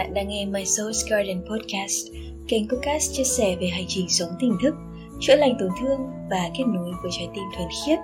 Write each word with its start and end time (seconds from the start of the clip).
Bạn 0.00 0.14
đang 0.14 0.28
nghe 0.28 0.46
My 0.46 0.62
Soul's 0.62 1.10
Garden 1.10 1.42
Podcast, 1.50 2.06
kênh 2.48 2.68
podcast 2.68 3.12
chia 3.12 3.24
sẻ 3.24 3.56
về 3.60 3.66
hành 3.66 3.84
trình 3.88 4.08
sống 4.08 4.28
tỉnh 4.40 4.56
thức, 4.62 4.74
chữa 5.20 5.36
lành 5.36 5.56
tổn 5.60 5.68
thương 5.80 6.00
và 6.30 6.50
kết 6.58 6.64
nối 6.66 6.92
với 7.02 7.10
trái 7.18 7.28
tim 7.34 7.44
thuần 7.56 7.68
khiết, 7.86 7.98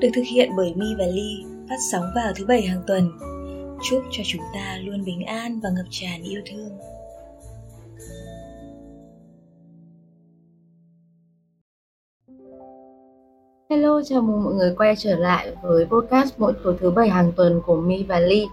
được 0.00 0.08
thực 0.14 0.22
hiện 0.32 0.50
bởi 0.56 0.72
Mi 0.76 0.86
và 0.98 1.06
Ly, 1.06 1.44
phát 1.68 1.76
sóng 1.92 2.04
vào 2.14 2.32
thứ 2.36 2.46
bảy 2.46 2.62
hàng 2.62 2.82
tuần. 2.86 3.10
Chúc 3.82 4.02
cho 4.10 4.22
chúng 4.26 4.42
ta 4.54 4.78
luôn 4.84 5.04
bình 5.04 5.24
an 5.24 5.60
và 5.62 5.70
ngập 5.70 5.86
tràn 5.90 6.22
yêu 6.22 6.40
thương. 6.46 6.78
Hello, 13.70 14.02
chào 14.04 14.22
mừng 14.22 14.44
mọi 14.44 14.54
người 14.54 14.74
quay 14.78 14.94
trở 14.96 15.16
lại 15.16 15.52
với 15.62 15.86
podcast 15.86 16.34
mỗi 16.38 16.52
tối 16.64 16.76
thứ 16.80 16.90
bảy 16.90 17.08
hàng 17.08 17.32
tuần 17.36 17.60
của 17.66 17.76
Mi 17.76 18.02
và 18.02 18.20
Ly. 18.20 18.46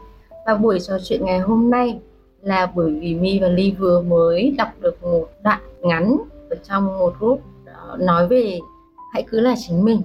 Và 0.46 0.56
buổi 0.56 0.80
trò 0.80 0.98
chuyện 1.04 1.26
ngày 1.26 1.40
hôm 1.40 1.70
nay 1.70 2.00
là 2.48 2.72
bởi 2.76 2.92
vì 2.92 3.16
Mi 3.16 3.40
và 3.40 3.48
Ly 3.48 3.72
vừa 3.72 4.02
mới 4.02 4.56
đọc 4.58 4.68
được 4.82 5.04
một 5.04 5.28
đoạn 5.44 5.62
ngắn 5.82 6.18
ở 6.50 6.56
trong 6.64 6.86
một 7.00 7.14
group 7.20 7.42
ờ, 7.66 7.98
nói 8.00 8.28
về 8.28 8.60
hãy 9.14 9.24
cứ 9.30 9.40
là 9.40 9.56
chính 9.68 9.86
mình. 9.86 10.02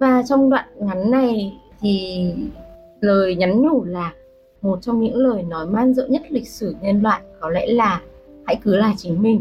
Và 0.00 0.22
trong 0.28 0.50
đoạn 0.50 0.68
ngắn 0.78 1.10
này 1.10 1.58
thì 1.80 2.26
lời 3.00 3.36
nhắn 3.36 3.62
nhủ 3.62 3.84
là 3.84 4.12
một 4.62 4.78
trong 4.82 5.00
những 5.00 5.16
lời 5.16 5.42
nói 5.42 5.66
man 5.66 5.94
dợ 5.94 6.06
nhất 6.06 6.22
lịch 6.28 6.48
sử 6.48 6.74
nhân 6.82 7.02
loại 7.02 7.20
có 7.40 7.50
lẽ 7.50 7.66
là 7.66 8.02
hãy 8.46 8.56
cứ 8.64 8.76
là 8.76 8.94
chính 8.96 9.22
mình. 9.22 9.40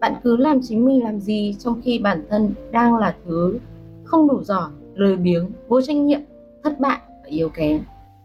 Bạn 0.00 0.14
cứ 0.24 0.36
làm 0.36 0.60
chính 0.62 0.84
mình 0.84 1.04
làm 1.04 1.20
gì 1.20 1.56
trong 1.58 1.80
khi 1.84 1.98
bản 1.98 2.24
thân 2.30 2.50
đang 2.70 2.96
là 2.96 3.14
thứ 3.26 3.58
không 4.04 4.28
đủ 4.28 4.42
giỏi, 4.42 4.70
lười 4.94 5.16
biếng, 5.16 5.50
vô 5.68 5.80
trách 5.80 5.96
nhiệm, 5.96 6.20
thất 6.64 6.80
bại 6.80 6.98
và 7.08 7.28
yếu 7.28 7.48
kém. 7.48 7.80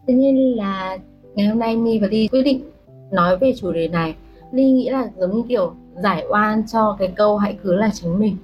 Thế 0.07 0.13
nên 0.13 0.35
là 0.37 0.97
ngày 1.35 1.47
hôm 1.47 1.59
nay 1.59 1.77
Mi 1.77 1.99
và 1.99 2.07
đi 2.07 2.27
quyết 2.27 2.41
định 2.41 2.70
nói 3.11 3.37
về 3.37 3.53
chủ 3.57 3.71
đề 3.71 3.87
này. 3.87 4.15
Ly 4.51 4.71
nghĩ 4.71 4.89
là 4.89 5.09
giống 5.17 5.35
như 5.35 5.43
kiểu 5.49 5.73
giải 6.03 6.25
oan 6.29 6.63
cho 6.67 6.95
cái 6.99 7.13
câu 7.15 7.37
hãy 7.37 7.57
cứ 7.63 7.75
là 7.75 7.89
chính 7.93 8.19
mình. 8.19 8.37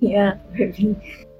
Yeah, 0.00 0.36
bởi 0.58 0.72
vì 0.76 0.94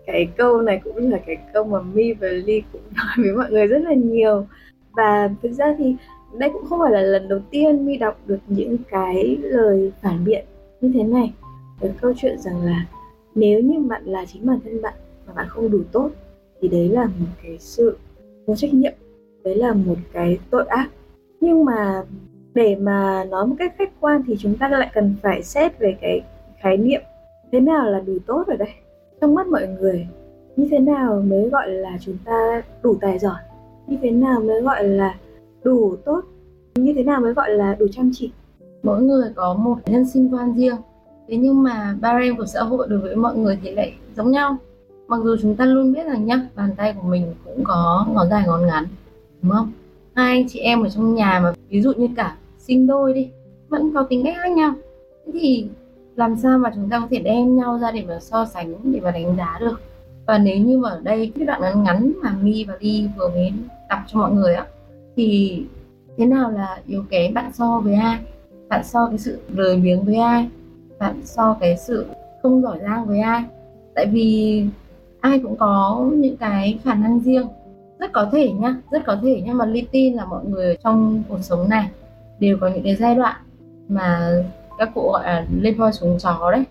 cái 0.06 0.28
câu 0.36 0.62
này 0.62 0.80
cũng 0.84 1.11
là 1.11 1.19
cái 1.27 1.36
câu 1.52 1.64
mà 1.64 1.80
Mi 1.80 2.12
và 2.12 2.28
Ly 2.28 2.62
cũng 2.72 2.83
nói 2.97 3.16
với 3.16 3.33
mọi 3.36 3.50
người 3.50 3.66
rất 3.66 3.83
là 3.83 3.94
nhiều 3.94 4.47
và 4.92 5.30
thực 5.42 5.52
ra 5.52 5.74
thì 5.78 5.97
đây 6.39 6.50
cũng 6.52 6.64
không 6.69 6.78
phải 6.80 6.92
là 6.92 7.00
lần 7.00 7.28
đầu 7.28 7.41
tiên 7.50 7.86
Mi 7.86 7.97
đọc 7.97 8.20
được 8.27 8.39
những 8.47 8.77
cái 8.91 9.36
lời 9.42 9.92
phản 10.02 10.24
biện 10.24 10.44
như 10.80 10.91
thế 10.94 11.02
này 11.02 11.33
với 11.80 11.92
câu 12.00 12.12
chuyện 12.17 12.39
rằng 12.39 12.62
là 12.62 12.86
nếu 13.34 13.61
như 13.61 13.78
bạn 13.78 14.05
là 14.05 14.24
chính 14.33 14.46
bản 14.46 14.58
thân 14.64 14.83
bạn 14.83 14.94
mà 15.27 15.33
bạn 15.33 15.46
không 15.48 15.70
đủ 15.70 15.80
tốt 15.92 16.11
thì 16.61 16.69
đấy 16.69 16.89
là 16.89 17.05
một 17.05 17.27
cái 17.42 17.56
sự 17.58 17.96
vô 18.46 18.56
trách 18.56 18.74
nhiệm 18.74 18.92
đấy 19.44 19.55
là 19.55 19.72
một 19.72 19.96
cái 20.12 20.39
tội 20.50 20.67
ác 20.67 20.89
nhưng 21.41 21.64
mà 21.64 22.02
để 22.55 22.77
mà 22.77 23.25
nói 23.25 23.47
một 23.47 23.55
cách 23.58 23.75
khách 23.78 24.00
quan 24.00 24.22
thì 24.27 24.36
chúng 24.39 24.58
ta 24.58 24.69
lại 24.69 24.91
cần 24.95 25.14
phải 25.22 25.42
xét 25.42 25.78
về 25.78 25.97
cái 26.00 26.22
khái 26.58 26.77
niệm 26.77 27.00
thế 27.53 27.61
nào 27.61 27.91
là 27.91 28.00
đủ 28.00 28.19
tốt 28.27 28.45
ở 28.47 28.56
đây 28.56 28.69
trong 29.22 29.34
mắt 29.34 29.47
mọi 29.47 29.69
người, 29.69 30.08
như 30.56 30.69
thế 30.70 30.78
nào 30.78 31.23
mới 31.27 31.48
gọi 31.48 31.69
là 31.69 31.98
chúng 32.00 32.17
ta 32.25 32.62
đủ 32.83 32.97
tài 33.00 33.19
giỏi? 33.19 33.39
Như 33.86 33.97
thế 34.03 34.11
nào 34.11 34.41
mới 34.41 34.62
gọi 34.62 34.84
là 34.84 35.14
đủ 35.64 35.97
tốt? 36.05 36.20
Như 36.75 36.92
thế 36.97 37.03
nào 37.03 37.20
mới 37.20 37.33
gọi 37.33 37.50
là 37.50 37.77
đủ 37.78 37.86
chăm 37.92 38.11
chỉ? 38.14 38.33
Mỗi 38.83 39.03
người 39.03 39.33
có 39.34 39.55
một 39.55 39.77
nhân 39.86 40.06
sinh 40.06 40.34
quan 40.34 40.53
riêng. 40.56 40.77
Thế 41.28 41.36
nhưng 41.36 41.62
mà 41.62 41.97
barrier 42.00 42.36
của 42.36 42.47
xã 42.47 42.61
hội 42.62 42.86
đối 42.91 42.98
với 42.98 43.17
mọi 43.17 43.36
người 43.36 43.58
thì 43.62 43.70
lại 43.70 43.95
giống 44.17 44.30
nhau. 44.30 44.56
Mặc 45.08 45.20
dù 45.25 45.36
chúng 45.42 45.56
ta 45.56 45.64
luôn 45.64 45.92
biết 45.92 46.06
rằng 46.06 46.27
nhá, 46.27 46.48
bàn 46.56 46.70
tay 46.77 46.95
của 47.03 47.08
mình 47.08 47.34
cũng 47.45 47.64
có 47.64 48.06
ngón 48.14 48.28
dài 48.30 48.45
ngón 48.47 48.67
ngắn, 48.67 48.84
đúng 49.42 49.53
không? 49.53 49.73
Hai 50.14 50.36
anh 50.39 50.48
chị 50.48 50.58
em 50.58 50.83
ở 50.83 50.89
trong 50.89 51.14
nhà 51.14 51.41
mà, 51.42 51.53
ví 51.69 51.83
dụ 51.83 51.92
như 51.92 52.08
cả 52.17 52.36
sinh 52.66 52.86
đôi 52.86 53.14
đi. 53.14 53.28
Vẫn 53.68 53.94
có 53.94 54.02
tính 54.02 54.24
cách 54.24 54.34
khác 54.42 54.50
nhau. 54.50 54.72
Thế 55.27 55.32
thì 55.41 55.66
làm 56.16 56.36
sao 56.36 56.58
mà 56.58 56.70
chúng 56.74 56.88
ta 56.88 57.00
có 57.00 57.06
thể 57.10 57.18
đem 57.18 57.56
nhau 57.56 57.78
ra 57.78 57.91
để 57.92 58.05
mà 58.08 58.20
so 58.20 58.44
sánh, 58.44 58.74
để 58.92 59.00
mà 59.00 59.10
đánh 59.10 59.36
giá 59.36 59.58
được? 59.60 59.80
Và 60.27 60.39
nếu 60.39 60.56
như 60.56 60.78
mà 60.78 60.89
ở 60.89 61.01
đây, 61.02 61.33
cái 61.34 61.46
đoạn 61.46 61.61
ngắn 61.61 61.84
ngắn 61.84 62.12
mà 62.22 62.36
mi 62.42 62.64
và 62.64 62.77
đi 62.80 63.08
vừa 63.17 63.28
mới 63.28 63.52
đọc 63.89 63.98
cho 64.06 64.18
mọi 64.18 64.33
người 64.33 64.55
á, 64.55 64.67
thì 65.17 65.62
thế 66.17 66.27
nào 66.27 66.51
là 66.51 66.80
yếu 66.86 67.05
kém 67.11 67.34
bạn 67.34 67.52
so 67.52 67.80
với 67.84 67.95
ai? 67.95 68.18
Bạn 68.68 68.84
so 68.84 69.06
cái 69.08 69.18
sự 69.18 69.39
lười 69.48 69.77
biếng 69.77 70.05
với 70.05 70.17
ai? 70.17 70.48
Bạn 70.98 71.20
so 71.24 71.56
cái 71.61 71.77
sự 71.77 72.06
không 72.42 72.62
giỏi 72.62 72.78
giang 72.83 73.06
với 73.06 73.20
ai? 73.20 73.45
Tại 73.95 74.06
vì 74.06 74.64
ai 75.20 75.39
cũng 75.39 75.56
có 75.56 76.11
những 76.12 76.36
cái 76.36 76.78
khả 76.84 76.95
năng 76.95 77.20
riêng. 77.20 77.46
Rất 77.98 78.12
có 78.12 78.28
thể 78.33 78.52
nhá, 78.52 78.77
rất 78.90 79.02
có 79.06 79.17
thể 79.22 79.42
nhưng 79.46 79.58
mà 79.58 79.67
ly 79.67 79.86
tin 79.90 80.14
là 80.14 80.24
mọi 80.24 80.45
người 80.45 80.77
trong 80.84 81.22
cuộc 81.28 81.39
sống 81.42 81.68
này 81.68 81.89
đều 82.42 82.57
có 82.61 82.69
những 82.69 82.83
cái 82.85 82.97
giai 82.97 83.14
đoạn 83.14 83.36
mà 83.89 84.33
các 84.79 84.91
cụ 84.95 85.11
gọi 85.13 85.27
là 85.27 85.47
lên 85.61 85.77
voi 85.77 85.92
xuống 85.92 86.19
chó 86.19 86.51
đấy. 86.53 86.64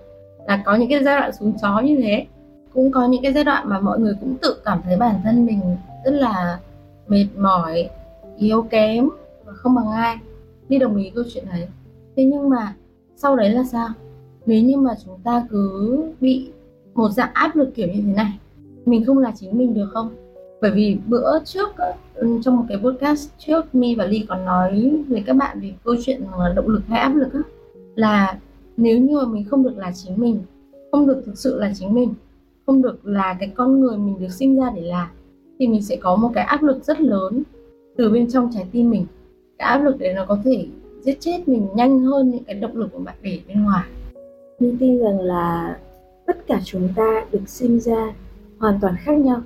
Là 0.48 0.64
có 0.66 0.76
những 0.76 0.90
cái 0.90 1.04
giai 1.04 1.20
đoạn 1.20 1.32
xuống 1.40 1.54
chó 1.62 1.80
như 1.80 1.98
thế, 2.02 2.26
cũng 2.74 2.92
có 2.92 3.08
những 3.08 3.22
cái 3.24 3.34
giai 3.34 3.44
đoạn 3.44 3.70
mà 3.70 3.80
mọi 3.80 4.00
người 4.00 4.16
cũng 4.20 4.36
tự 4.42 4.56
cảm 4.66 4.82
thấy 4.84 4.98
bản 4.98 5.16
thân 5.24 5.46
mình 5.46 5.62
rất 6.06 6.12
là 6.12 6.60
mệt 7.08 7.28
mỏi, 7.38 7.90
yếu 8.38 8.62
kém 8.62 9.10
và 9.46 9.54
không 9.54 9.76
bằng 9.76 9.92
ai. 9.92 10.18
Đi 10.70 10.78
đồng 10.78 10.98
ý 10.98 11.12
câu 11.16 11.24
chuyện 11.34 11.44
đấy. 11.52 11.68
Thế 12.16 12.24
nhưng 12.24 12.50
mà 12.50 12.76
sau 13.16 13.36
đấy 13.36 13.50
là 13.50 13.64
sao? 13.64 13.88
Nếu 14.46 14.64
như 14.64 14.78
mà 14.78 14.92
chúng 15.06 15.20
ta 15.24 15.44
cứ 15.50 15.98
bị 16.22 16.52
một 16.94 17.10
dạng 17.10 17.30
áp 17.34 17.56
lực 17.56 17.72
kiểu 17.76 17.88
như 17.88 18.02
thế 18.06 18.14
này, 18.14 18.40
mình 18.86 19.06
không 19.06 19.18
là 19.18 19.32
chính 19.36 19.58
mình 19.58 19.74
được 19.74 19.90
không? 19.94 20.10
Bởi 20.62 20.72
vì 20.72 20.98
bữa 21.08 21.40
trước 21.46 21.70
ừ, 22.16 22.40
trong 22.44 22.58
một 22.58 22.64
cái 22.70 22.78
podcast 22.78 23.30
trước, 23.38 23.76
mi 23.76 23.96
và 23.96 24.06
ly 24.06 24.26
còn 24.30 24.46
nói 24.46 24.94
với 25.08 25.24
các 25.26 25.34
bạn 25.34 25.60
về 25.60 25.74
câu 25.84 25.96
chuyện 26.02 26.22
động 26.56 26.68
lực 26.68 26.82
hay 26.88 27.00
áp 27.00 27.16
lực 27.16 27.34
á, 27.34 27.40
là 27.96 28.38
nếu 28.78 29.00
như 29.00 29.18
mà 29.18 29.26
mình 29.26 29.46
không 29.46 29.64
được 29.64 29.78
là 29.78 29.92
chính 29.96 30.14
mình, 30.18 30.42
không 30.92 31.08
được 31.08 31.22
thực 31.26 31.38
sự 31.38 31.60
là 31.60 31.72
chính 31.80 31.94
mình, 31.94 32.14
không 32.66 32.82
được 32.82 33.06
là 33.06 33.38
cái 33.40 33.52
con 33.56 33.80
người 33.80 33.98
mình 33.98 34.20
được 34.20 34.32
sinh 34.32 34.60
ra 34.60 34.72
để 34.76 34.82
là, 34.82 35.12
thì 35.60 35.68
mình 35.68 35.82
sẽ 35.82 35.96
có 35.96 36.16
một 36.16 36.32
cái 36.34 36.44
áp 36.44 36.64
lực 36.64 36.84
rất 36.84 37.02
lớn 37.02 37.44
từ 37.98 38.10
bên 38.10 38.32
trong 38.32 38.50
trái 38.54 38.66
tim 38.72 38.90
mình. 38.90 39.06
Cái 39.58 39.68
áp 39.68 39.78
lực 39.78 40.00
đấy 40.00 40.14
nó 40.14 40.26
có 40.26 40.38
thể 40.44 40.66
giết 41.02 41.18
chết 41.20 41.48
mình 41.48 41.68
nhanh 41.76 42.00
hơn 42.00 42.32
những 42.32 42.44
cái 42.44 42.56
động 42.56 42.78
lực 42.78 42.90
của 42.94 43.00
bạn 43.00 43.16
để 43.22 43.40
bên 43.48 43.64
ngoài. 43.64 43.84
Mình 44.60 44.78
tin 44.80 45.00
rằng 45.00 45.20
là 45.20 45.78
tất 46.26 46.48
cả 46.48 46.60
chúng 46.66 46.90
ta 46.96 47.26
được 47.32 47.50
sinh 47.50 47.80
ra 47.80 48.14
hoàn 48.58 48.80
toàn 48.82 48.96
khác 49.00 49.18
nhau 49.18 49.42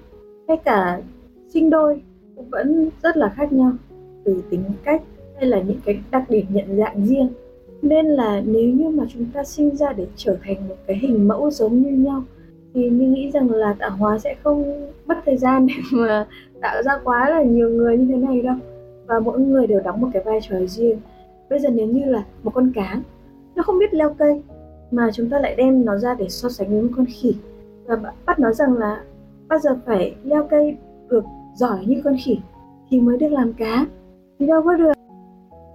ngay 0.47 0.57
cả 0.57 1.01
sinh 1.53 1.69
đôi 1.69 2.01
cũng 2.35 2.49
vẫn 2.49 2.89
rất 3.03 3.17
là 3.17 3.29
khác 3.29 3.53
nhau 3.53 3.71
từ 4.23 4.43
tính 4.49 4.63
cách 4.83 5.01
hay 5.35 5.45
là 5.45 5.61
những 5.61 5.79
cái 5.85 5.99
đặc 6.11 6.29
điểm 6.29 6.45
nhận 6.49 6.77
dạng 6.77 7.05
riêng. 7.05 7.29
Nên 7.81 8.05
là 8.05 8.41
nếu 8.45 8.69
như 8.69 8.89
mà 8.89 9.03
chúng 9.13 9.25
ta 9.33 9.43
sinh 9.43 9.75
ra 9.75 9.93
để 9.93 10.07
trở 10.15 10.37
thành 10.43 10.67
một 10.67 10.75
cái 10.87 10.97
hình 10.97 11.27
mẫu 11.27 11.51
giống 11.51 11.81
như 11.81 11.91
nhau, 11.91 12.23
thì 12.73 12.89
mình 12.89 13.13
nghĩ 13.13 13.31
rằng 13.31 13.51
là 13.51 13.75
tạo 13.79 13.89
hóa 13.89 14.19
sẽ 14.19 14.35
không 14.43 14.89
mất 15.05 15.15
thời 15.25 15.37
gian 15.37 15.67
để 15.67 15.73
mà 15.97 16.27
tạo 16.61 16.83
ra 16.83 16.99
quá 17.03 17.29
là 17.29 17.43
nhiều 17.43 17.69
người 17.69 17.97
như 17.97 18.05
thế 18.07 18.15
này 18.15 18.41
đâu. 18.41 18.55
Và 19.07 19.19
mỗi 19.19 19.39
người 19.39 19.67
đều 19.67 19.79
đóng 19.79 20.01
một 20.01 20.07
cái 20.13 20.23
vai 20.25 20.39
trò 20.49 20.55
riêng. 20.67 20.99
Bây 21.49 21.59
giờ 21.59 21.69
nếu 21.69 21.87
như 21.87 22.05
là 22.05 22.23
một 22.43 22.51
con 22.53 22.71
cá, 22.75 23.01
nó 23.55 23.63
không 23.63 23.79
biết 23.79 23.93
leo 23.93 24.13
cây, 24.13 24.41
mà 24.91 25.09
chúng 25.13 25.29
ta 25.29 25.39
lại 25.39 25.55
đem 25.55 25.85
nó 25.85 25.97
ra 25.97 26.13
để 26.13 26.29
so 26.29 26.49
sánh 26.49 26.69
với 26.69 26.81
một 26.81 26.89
con 26.95 27.05
khỉ, 27.05 27.35
và 27.85 28.13
bắt 28.25 28.39
nói 28.39 28.53
rằng 28.53 28.73
là 28.73 29.03
bao 29.47 29.59
giờ 29.59 29.77
phải 29.85 30.15
leo 30.23 30.47
cây 30.49 30.77
được 31.09 31.23
giỏi 31.55 31.85
như 31.85 32.01
con 32.03 32.15
khỉ 32.25 32.37
thì 32.89 32.99
mới 32.99 33.17
được 33.17 33.31
làm 33.31 33.53
cá? 33.53 33.85
Thì 34.39 34.45
đâu 34.45 34.61
có 34.65 34.73
được. 34.73 34.93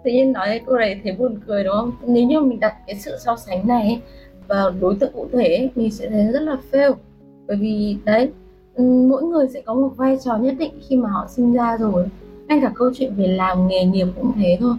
Tự 0.04 0.10
nhiên 0.10 0.32
nói 0.32 0.60
câu 0.66 0.76
này 0.76 1.00
thấy 1.04 1.16
buồn 1.18 1.38
cười, 1.46 1.64
đúng 1.64 1.74
không? 1.76 1.92
Nếu 2.06 2.26
như 2.26 2.40
mình 2.40 2.60
đặt 2.60 2.74
cái 2.86 2.96
sự 2.96 3.16
so 3.18 3.36
sánh 3.36 3.68
này 3.68 4.00
vào 4.48 4.70
đối 4.80 4.94
tượng 4.94 5.12
cụ 5.12 5.26
thể 5.32 5.70
mình 5.74 5.90
sẽ 5.90 6.10
thấy 6.10 6.32
rất 6.32 6.40
là 6.40 6.56
fail. 6.72 6.94
Bởi 7.46 7.56
vì 7.56 7.96
đấy 8.04 8.30
ừ, 8.74 8.84
mỗi 8.84 9.22
người 9.22 9.48
sẽ 9.48 9.60
có 9.60 9.74
một 9.74 9.90
vai 9.96 10.18
trò 10.24 10.36
nhất 10.36 10.54
định 10.58 10.72
khi 10.88 10.96
mà 10.96 11.08
họ 11.10 11.26
sinh 11.28 11.52
ra 11.52 11.76
rồi. 11.76 12.06
Ngay 12.48 12.58
cả 12.62 12.72
câu 12.74 12.90
chuyện 12.94 13.14
về 13.16 13.26
làm 13.26 13.68
nghề 13.68 13.84
nghiệp 13.84 14.06
cũng 14.20 14.32
thế 14.36 14.56
thôi. 14.60 14.74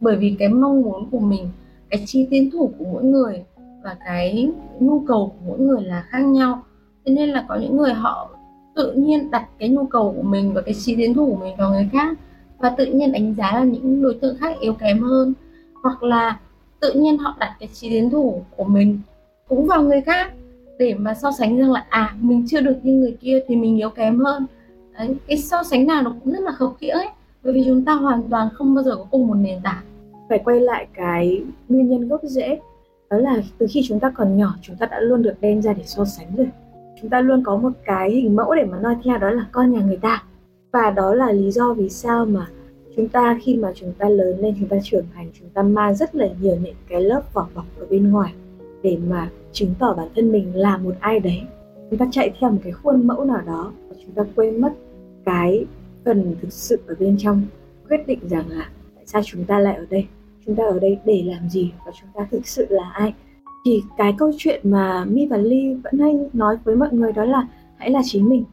Bởi 0.00 0.16
vì 0.16 0.36
cái 0.38 0.48
mong 0.48 0.82
muốn 0.82 1.10
của 1.10 1.18
mình, 1.18 1.48
cái 1.90 2.02
chi 2.06 2.26
tiến 2.30 2.50
thủ 2.50 2.70
của 2.78 2.84
mỗi 2.92 3.04
người 3.04 3.44
và 3.84 3.96
cái 4.06 4.52
nhu 4.80 5.00
cầu 5.00 5.28
của 5.28 5.46
mỗi 5.48 5.58
người 5.58 5.82
là 5.82 6.04
khác 6.08 6.20
nhau 6.20 6.62
thế 7.04 7.12
nên 7.14 7.28
là 7.30 7.44
có 7.48 7.56
những 7.56 7.76
người 7.76 7.92
họ 7.92 8.30
tự 8.74 8.92
nhiên 8.92 9.30
đặt 9.30 9.48
cái 9.58 9.68
nhu 9.68 9.86
cầu 9.86 10.14
của 10.16 10.22
mình 10.22 10.52
và 10.54 10.60
cái 10.60 10.74
trí 10.74 10.96
tiến 10.96 11.14
thủ 11.14 11.26
của 11.30 11.44
mình 11.44 11.56
vào 11.58 11.70
người 11.70 11.88
khác 11.92 12.18
và 12.58 12.70
tự 12.70 12.86
nhiên 12.86 13.12
đánh 13.12 13.34
giá 13.34 13.52
là 13.52 13.64
những 13.64 14.02
đối 14.02 14.14
tượng 14.14 14.36
khác 14.36 14.56
yếu 14.60 14.72
kém 14.72 15.02
hơn. 15.02 15.34
Hoặc 15.82 16.02
là 16.02 16.38
tự 16.80 16.92
nhiên 16.92 17.18
họ 17.18 17.36
đặt 17.38 17.56
cái 17.60 17.68
trí 17.72 17.90
tiến 17.90 18.10
thủ 18.10 18.42
của 18.56 18.64
mình 18.64 19.00
cũng 19.48 19.66
vào 19.66 19.82
người 19.82 20.00
khác 20.00 20.32
để 20.78 20.94
mà 20.94 21.14
so 21.14 21.32
sánh 21.32 21.58
rằng 21.58 21.72
là 21.72 21.86
à 21.88 22.14
mình 22.20 22.44
chưa 22.48 22.60
được 22.60 22.76
như 22.82 22.92
người 22.92 23.16
kia 23.20 23.40
thì 23.48 23.56
mình 23.56 23.76
yếu 23.76 23.90
kém 23.90 24.18
hơn. 24.18 24.46
Đấy, 24.98 25.16
cái 25.26 25.38
so 25.38 25.62
sánh 25.62 25.86
nào 25.86 26.02
nó 26.02 26.14
cũng 26.24 26.32
rất 26.32 26.40
là 26.40 26.52
khập 26.52 26.70
khiễng 26.78 26.94
ấy. 26.94 27.08
Bởi 27.42 27.52
vì 27.52 27.64
chúng 27.66 27.84
ta 27.84 27.92
hoàn 27.92 28.22
toàn 28.30 28.48
không 28.54 28.74
bao 28.74 28.84
giờ 28.84 28.96
có 28.96 29.06
cùng 29.10 29.26
một 29.26 29.34
nền 29.34 29.58
tảng. 29.62 29.82
Phải 30.28 30.38
quay 30.38 30.60
lại 30.60 30.86
cái 30.94 31.42
nguyên 31.68 31.88
nhân 31.88 32.08
gốc 32.08 32.20
rễ 32.22 32.58
đó 33.10 33.16
là 33.16 33.36
từ 33.58 33.66
khi 33.70 33.82
chúng 33.88 34.00
ta 34.00 34.12
còn 34.16 34.36
nhỏ 34.36 34.54
chúng 34.62 34.76
ta 34.76 34.86
đã 34.86 35.00
luôn 35.00 35.22
được 35.22 35.34
đem 35.40 35.62
ra 35.62 35.72
để 35.72 35.82
so 35.86 36.04
sánh 36.04 36.36
rồi 36.36 36.48
chúng 37.00 37.10
ta 37.10 37.20
luôn 37.20 37.42
có 37.44 37.56
một 37.56 37.72
cái 37.84 38.10
hình 38.10 38.36
mẫu 38.36 38.54
để 38.54 38.64
mà 38.64 38.78
noi 38.80 38.94
theo, 39.04 39.18
đó 39.18 39.30
là 39.30 39.46
con 39.52 39.72
nhà 39.72 39.80
người 39.80 39.96
ta. 39.96 40.24
Và 40.72 40.90
đó 40.90 41.14
là 41.14 41.32
lý 41.32 41.50
do 41.50 41.72
vì 41.72 41.88
sao 41.88 42.26
mà 42.26 42.46
chúng 42.96 43.08
ta 43.08 43.38
khi 43.42 43.56
mà 43.56 43.72
chúng 43.74 43.92
ta 43.98 44.08
lớn 44.08 44.38
lên, 44.40 44.54
chúng 44.60 44.68
ta 44.68 44.76
trưởng 44.82 45.04
thành, 45.14 45.30
chúng 45.40 45.48
ta 45.48 45.62
mang 45.62 45.94
rất 45.94 46.14
là 46.14 46.28
nhiều 46.40 46.56
những 46.62 46.74
cái 46.88 47.00
lớp 47.00 47.22
vỏ 47.34 47.48
bọc 47.54 47.64
ở 47.78 47.86
bên 47.90 48.10
ngoài 48.10 48.32
để 48.82 48.98
mà 49.08 49.30
chứng 49.52 49.74
tỏ 49.78 49.94
bản 49.94 50.08
thân 50.14 50.32
mình 50.32 50.56
là 50.56 50.76
một 50.76 50.94
ai 51.00 51.20
đấy. 51.20 51.42
Chúng 51.90 51.98
ta 51.98 52.06
chạy 52.10 52.32
theo 52.40 52.50
một 52.50 52.58
cái 52.62 52.72
khuôn 52.72 53.06
mẫu 53.06 53.24
nào 53.24 53.42
đó 53.46 53.72
và 53.88 53.96
chúng 54.04 54.14
ta 54.14 54.22
quên 54.36 54.60
mất 54.60 54.72
cái 55.24 55.64
phần 56.04 56.36
thực 56.42 56.52
sự 56.52 56.80
ở 56.86 56.94
bên 56.98 57.16
trong, 57.18 57.42
quyết 57.88 58.06
định 58.06 58.18
rằng 58.28 58.44
là 58.48 58.68
tại 58.96 59.04
sao 59.06 59.22
chúng 59.24 59.44
ta 59.44 59.58
lại 59.58 59.76
ở 59.76 59.86
đây, 59.90 60.06
chúng 60.46 60.56
ta 60.56 60.64
ở 60.64 60.78
đây 60.78 60.98
để 61.04 61.22
làm 61.26 61.48
gì 61.48 61.72
và 61.86 61.92
chúng 62.00 62.10
ta 62.14 62.26
thực 62.30 62.46
sự 62.46 62.66
là 62.70 62.90
ai 62.94 63.14
thì 63.64 63.82
cái 63.96 64.14
câu 64.18 64.32
chuyện 64.38 64.70
mà 64.70 65.04
mi 65.04 65.26
và 65.26 65.36
ly 65.36 65.74
vẫn 65.74 65.98
hay 65.98 66.18
nói 66.32 66.56
với 66.64 66.76
mọi 66.76 66.92
người 66.92 67.12
đó 67.12 67.24
là 67.24 67.48
hãy 67.76 67.90
là 67.90 68.00
chính 68.04 68.28
mình, 68.28 68.44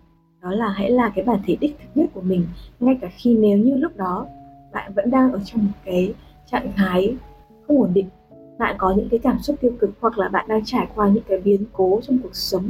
đó 0.42 0.52
là 0.52 0.70
hãy 0.70 0.92
là 0.92 1.12
cái 1.16 1.26
bản 1.26 1.40
thể 1.46 1.58
đích 1.60 1.76
thực 1.80 1.88
nhất 1.96 2.10
của 2.14 2.22
mình. 2.22 2.46
Ngay 2.80 2.98
cả 3.02 3.10
khi 3.18 3.38
nếu 3.38 3.58
như 3.58 3.76
lúc 3.76 3.98
đó 3.98 4.28
bạn 4.74 4.92
vẫn 4.96 5.10
đang 5.12 5.32
ở 5.32 5.40
trong 5.46 5.66
một 5.66 5.72
cái 5.86 6.14
trạng 6.52 6.72
thái 6.76 7.16
không 7.68 7.82
ổn 7.82 7.94
định, 7.94 8.08
bạn 8.60 8.76
có 8.80 8.94
những 8.98 9.10
cái 9.10 9.20
cảm 9.20 9.40
xúc 9.40 9.56
tiêu 9.62 9.72
cực 9.80 9.90
hoặc 10.00 10.18
là 10.18 10.28
bạn 10.28 10.46
đang 10.48 10.66
trải 10.66 10.88
qua 10.96 11.10
những 11.10 11.24
cái 11.28 11.40
biến 11.40 11.66
cố 11.74 12.00
trong 12.04 12.18
cuộc 12.24 12.36
sống, 12.36 12.70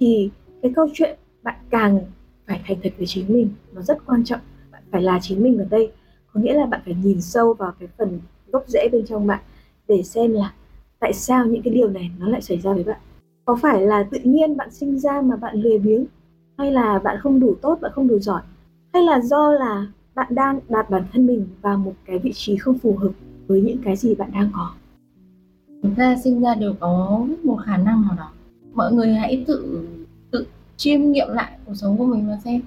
thì 0.00 0.30
cái 0.62 0.72
câu 0.76 0.88
chuyện 0.94 1.18
bạn 1.42 1.54
càng 1.70 2.00
phải 2.46 2.60
thành 2.66 2.76
thật 2.82 2.92
với 2.98 3.06
chính 3.06 3.32
mình 3.32 3.50
nó 3.72 3.82
rất 3.82 4.06
quan 4.06 4.24
trọng. 4.24 4.40
Bạn 4.72 4.82
phải 4.90 5.02
là 5.02 5.18
chính 5.22 5.42
mình 5.42 5.58
ở 5.58 5.64
đây. 5.70 5.92
Có 6.32 6.40
nghĩa 6.40 6.54
là 6.54 6.66
bạn 6.66 6.80
phải 6.84 6.94
nhìn 7.02 7.20
sâu 7.20 7.54
vào 7.54 7.72
cái 7.80 7.88
phần 7.98 8.20
gốc 8.52 8.64
rễ 8.66 8.88
bên 8.92 9.06
trong 9.06 9.26
bạn 9.26 9.40
để 9.88 10.02
xem 10.02 10.32
là 10.32 10.52
tại 11.02 11.12
sao 11.12 11.46
những 11.46 11.62
cái 11.62 11.74
điều 11.74 11.88
này 11.88 12.10
nó 12.18 12.28
lại 12.28 12.42
xảy 12.42 12.58
ra 12.60 12.72
với 12.72 12.84
bạn? 12.84 13.00
Có 13.44 13.56
phải 13.56 13.82
là 13.82 14.02
tự 14.10 14.18
nhiên 14.24 14.56
bạn 14.56 14.70
sinh 14.70 14.98
ra 14.98 15.20
mà 15.20 15.36
bạn 15.36 15.56
lười 15.56 15.78
biếng? 15.78 16.04
Hay 16.58 16.72
là 16.72 16.98
bạn 16.98 17.16
không 17.20 17.40
đủ 17.40 17.54
tốt, 17.62 17.78
bạn 17.80 17.92
không 17.94 18.08
đủ 18.08 18.18
giỏi? 18.18 18.42
Hay 18.92 19.02
là 19.02 19.20
do 19.20 19.52
là 19.52 19.86
bạn 20.14 20.34
đang 20.34 20.60
đặt 20.68 20.90
bản 20.90 21.02
thân 21.12 21.26
mình 21.26 21.46
vào 21.62 21.78
một 21.78 21.92
cái 22.04 22.18
vị 22.18 22.32
trí 22.34 22.56
không 22.56 22.78
phù 22.78 22.96
hợp 22.96 23.10
với 23.46 23.60
những 23.60 23.78
cái 23.84 23.96
gì 23.96 24.14
bạn 24.14 24.30
đang 24.34 24.50
có? 24.54 24.70
Chúng 25.82 25.94
ta 25.94 26.16
sinh 26.24 26.40
ra 26.40 26.54
đều 26.54 26.74
có 26.80 27.26
một 27.44 27.56
khả 27.64 27.76
năng 27.76 28.02
nào 28.02 28.14
đó. 28.16 28.30
Mọi 28.74 28.92
người 28.92 29.14
hãy 29.14 29.44
tự 29.46 29.88
tự 30.30 30.46
chiêm 30.76 31.00
nghiệm 31.00 31.28
lại 31.28 31.58
cuộc 31.66 31.74
sống 31.74 31.96
của 31.96 32.06
mình 32.06 32.28
và 32.28 32.38
xem. 32.44 32.60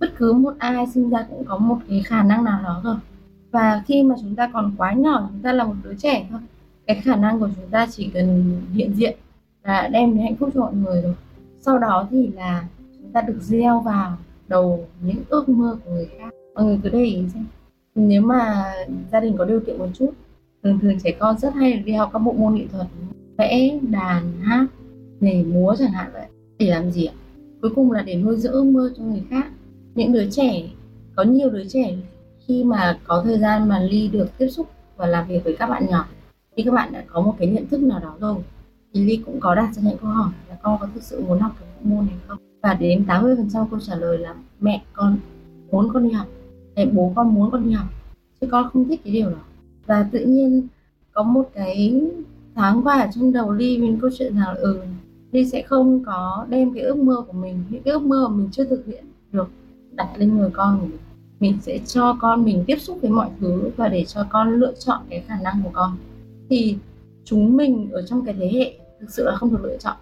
Bất 0.00 0.08
cứ 0.16 0.32
một 0.32 0.54
ai 0.58 0.86
sinh 0.86 1.10
ra 1.10 1.26
cũng 1.30 1.44
có 1.44 1.58
một 1.58 1.78
cái 1.88 2.02
khả 2.02 2.22
năng 2.22 2.44
nào 2.44 2.60
đó 2.62 2.80
rồi 2.84 2.96
và 3.50 3.82
khi 3.86 4.02
mà 4.02 4.14
chúng 4.20 4.34
ta 4.34 4.50
còn 4.52 4.74
quá 4.76 4.92
nhỏ, 4.92 5.28
chúng 5.32 5.42
ta 5.42 5.52
là 5.52 5.64
một 5.64 5.74
đứa 5.84 5.94
trẻ 5.94 6.26
thôi 6.30 6.40
cái 6.88 7.00
khả 7.00 7.16
năng 7.16 7.40
của 7.40 7.48
chúng 7.56 7.70
ta 7.70 7.86
chỉ 7.90 8.10
cần 8.14 8.56
hiện 8.72 8.92
diện 8.94 9.16
và 9.64 9.88
đem 9.92 10.14
đến 10.14 10.22
hạnh 10.22 10.36
phúc 10.36 10.50
cho 10.54 10.60
mọi 10.60 10.74
người 10.74 11.02
rồi. 11.02 11.14
Sau 11.60 11.78
đó 11.78 12.08
thì 12.10 12.26
là 12.26 12.64
chúng 12.98 13.12
ta 13.12 13.20
được 13.20 13.38
gieo 13.40 13.80
vào 13.80 14.16
đầu 14.48 14.86
những 15.02 15.16
ước 15.28 15.48
mơ 15.48 15.78
của 15.84 15.90
người 15.90 16.08
khác. 16.18 16.30
Mọi 16.54 16.64
người 16.64 16.78
cứ 16.82 16.88
để 16.88 17.04
ý 17.04 17.24
xem. 17.34 17.44
Nếu 17.94 18.22
mà 18.22 18.72
gia 19.12 19.20
đình 19.20 19.36
có 19.36 19.44
điều 19.44 19.60
kiện 19.60 19.78
một 19.78 19.88
chút, 19.94 20.10
thường 20.62 20.78
thường 20.78 21.00
trẻ 21.04 21.10
con 21.18 21.38
rất 21.38 21.54
hay 21.54 21.72
đi 21.72 21.92
học 21.92 22.10
các 22.12 22.18
bộ 22.18 22.32
môn 22.32 22.54
nghệ 22.54 22.66
thuật, 22.72 22.86
vẽ, 23.38 23.78
đàn, 23.82 24.32
hát 24.40 24.66
nghề 25.20 25.42
múa 25.42 25.74
chẳng 25.78 25.92
hạn 25.92 26.10
vậy. 26.12 26.26
Để 26.58 26.66
làm 26.66 26.90
gì 26.90 27.04
ạ? 27.04 27.14
Cuối 27.62 27.70
cùng 27.74 27.92
là 27.92 28.02
để 28.02 28.14
nuôi 28.14 28.36
dưỡng 28.36 28.52
ước 28.52 28.64
mơ 28.64 28.92
cho 28.96 29.02
người 29.02 29.22
khác. 29.30 29.46
Những 29.94 30.12
đứa 30.12 30.30
trẻ, 30.30 30.62
có 31.16 31.22
nhiều 31.22 31.50
đứa 31.50 31.64
trẻ 31.68 31.96
khi 32.46 32.64
mà 32.64 32.98
có 33.06 33.22
thời 33.24 33.38
gian 33.38 33.68
mà 33.68 33.80
ly 33.80 34.08
được 34.08 34.38
tiếp 34.38 34.48
xúc 34.48 34.66
và 34.96 35.06
làm 35.06 35.28
việc 35.28 35.44
với 35.44 35.56
các 35.58 35.66
bạn 35.66 35.86
nhỏ 35.86 36.08
thì 36.58 36.64
các 36.64 36.74
bạn 36.74 36.92
đã 36.92 37.04
có 37.06 37.20
một 37.20 37.34
cái 37.38 37.48
nhận 37.48 37.66
thức 37.66 37.80
nào 37.80 38.00
đó 38.00 38.14
rồi, 38.20 38.36
thì 38.94 39.04
ly 39.04 39.22
cũng 39.26 39.40
có 39.40 39.54
đặt 39.54 39.74
ra 39.74 39.82
những 39.82 39.98
câu 39.98 40.10
hỏi 40.10 40.30
là 40.48 40.56
con 40.62 40.78
có 40.80 40.88
thực 40.94 41.02
sự 41.02 41.22
muốn 41.22 41.38
học 41.38 41.52
cái 41.60 41.68
bộ 41.82 41.96
môn 41.96 42.06
này 42.06 42.14
không? 42.26 42.38
Và 42.62 42.74
đến 42.74 43.04
80% 43.06 43.66
câu 43.70 43.80
trả 43.80 43.94
lời 43.94 44.18
là 44.18 44.34
mẹ 44.60 44.82
con 44.92 45.16
muốn 45.70 45.88
con 45.92 46.08
đi 46.08 46.10
học 46.10 46.26
hay 46.76 46.86
bố 46.86 47.12
con 47.16 47.34
muốn 47.34 47.50
con 47.50 47.64
đi 47.64 47.72
học, 47.72 47.86
chứ 48.40 48.46
con 48.50 48.70
không 48.72 48.88
thích 48.88 49.00
cái 49.04 49.12
điều 49.12 49.30
đó. 49.30 49.38
Và 49.86 50.08
tự 50.12 50.20
nhiên 50.20 50.68
có 51.12 51.22
một 51.22 51.50
cái 51.54 52.02
tháng 52.54 52.82
qua 52.84 53.00
ở 53.00 53.08
trong 53.14 53.32
đầu 53.32 53.52
ly 53.52 53.78
mình 53.78 53.98
câu 54.00 54.10
chuyện 54.18 54.36
rằng 54.36 54.56
ừ 54.56 54.80
ly 55.32 55.44
sẽ 55.44 55.62
không 55.62 56.04
có 56.04 56.46
đem 56.48 56.72
cái 56.72 56.82
ước 56.82 56.96
mơ 56.96 57.24
của 57.26 57.32
mình, 57.32 57.62
những 57.68 57.82
cái 57.82 57.92
ước 57.92 58.02
mơ 58.02 58.28
mà 58.28 58.36
mình 58.36 58.48
chưa 58.52 58.64
thực 58.64 58.86
hiện 58.86 59.04
được 59.32 59.48
đặt 59.92 60.08
lên 60.16 60.36
người 60.36 60.50
con 60.52 60.80
của 60.80 60.86
mình. 60.86 60.98
Mình 61.40 61.58
sẽ 61.62 61.78
cho 61.86 62.16
con 62.20 62.44
mình 62.44 62.64
tiếp 62.66 62.76
xúc 62.80 62.98
với 63.02 63.10
mọi 63.10 63.30
thứ 63.40 63.70
và 63.76 63.88
để 63.88 64.04
cho 64.04 64.26
con 64.30 64.52
lựa 64.52 64.72
chọn 64.86 65.00
cái 65.10 65.24
khả 65.28 65.36
năng 65.42 65.62
của 65.62 65.70
con 65.72 65.96
thì 66.48 66.76
chúng 67.24 67.56
mình 67.56 67.90
ở 67.92 68.02
trong 68.02 68.24
cái 68.24 68.34
thế 68.38 68.50
hệ 68.52 68.72
thực 69.00 69.10
sự 69.10 69.24
là 69.24 69.36
không 69.36 69.50
được 69.50 69.60
lựa 69.62 69.76
chọn. 69.76 69.96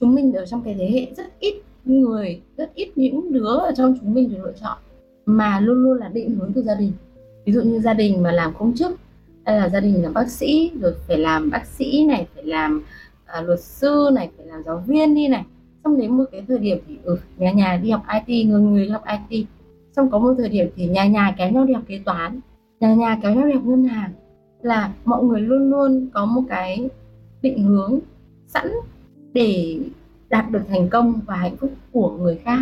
Chúng 0.00 0.14
mình 0.14 0.32
ở 0.32 0.46
trong 0.46 0.62
cái 0.64 0.74
thế 0.78 0.90
hệ 0.90 1.06
rất 1.16 1.40
ít 1.40 1.54
người 1.84 2.40
rất 2.56 2.74
ít 2.74 2.88
những 2.96 3.32
đứa 3.32 3.56
ở 3.56 3.72
trong 3.76 3.98
chúng 4.00 4.14
mình 4.14 4.30
được 4.30 4.38
lựa 4.44 4.52
chọn 4.62 4.78
mà 5.26 5.60
luôn 5.60 5.82
luôn 5.82 5.98
là 5.98 6.08
định 6.08 6.30
hướng 6.30 6.52
từ 6.52 6.62
gia 6.62 6.74
đình. 6.74 6.92
Ví 7.44 7.52
dụ 7.52 7.62
như 7.62 7.80
gia 7.80 7.94
đình 7.94 8.22
mà 8.22 8.32
làm 8.32 8.54
công 8.58 8.74
chức 8.74 8.98
hay 9.44 9.56
là 9.56 9.68
gia 9.68 9.80
đình 9.80 10.02
làm 10.02 10.14
bác 10.14 10.30
sĩ 10.30 10.70
rồi 10.80 10.94
phải 11.08 11.18
làm 11.18 11.50
bác 11.50 11.66
sĩ 11.66 12.04
này 12.04 12.26
phải 12.34 12.44
làm 12.44 12.84
à, 13.24 13.40
luật 13.40 13.60
sư 13.60 14.10
này 14.12 14.30
phải 14.36 14.46
làm 14.46 14.62
giáo 14.66 14.84
viên 14.86 15.14
đi 15.14 15.28
này. 15.28 15.44
Xong 15.84 15.98
đến 15.98 16.10
một 16.16 16.24
cái 16.32 16.44
thời 16.48 16.58
điểm 16.58 16.78
thì 16.88 16.98
ừ, 17.02 17.18
nhà 17.36 17.52
nhà 17.52 17.80
đi 17.82 17.90
học 17.90 18.02
IT 18.26 18.46
người 18.46 18.60
người 18.60 18.84
đi 18.84 18.90
học 18.90 19.04
IT 19.28 19.46
xong 19.96 20.10
có 20.10 20.18
một 20.18 20.34
thời 20.38 20.48
điểm 20.48 20.68
thì 20.76 20.86
nhà 20.86 21.06
nhà 21.06 21.34
kéo 21.38 21.50
nhau 21.50 21.64
đi 21.64 21.74
học 21.74 21.82
kế 21.86 22.00
toán 22.04 22.40
nhà 22.80 22.94
nhà 22.94 23.18
kéo 23.22 23.34
nhau 23.34 23.46
đi 23.46 23.52
học 23.52 23.64
ngân 23.64 23.84
hàng 23.84 24.12
là 24.62 24.92
mọi 25.04 25.22
người 25.24 25.40
luôn 25.40 25.70
luôn 25.70 26.08
có 26.14 26.24
một 26.24 26.42
cái 26.48 26.88
định 27.42 27.62
hướng 27.62 27.98
sẵn 28.46 28.72
để 29.32 29.78
đạt 30.28 30.50
được 30.50 30.62
thành 30.68 30.88
công 30.88 31.20
và 31.26 31.36
hạnh 31.36 31.56
phúc 31.56 31.70
của 31.92 32.10
người 32.10 32.36
khác. 32.44 32.58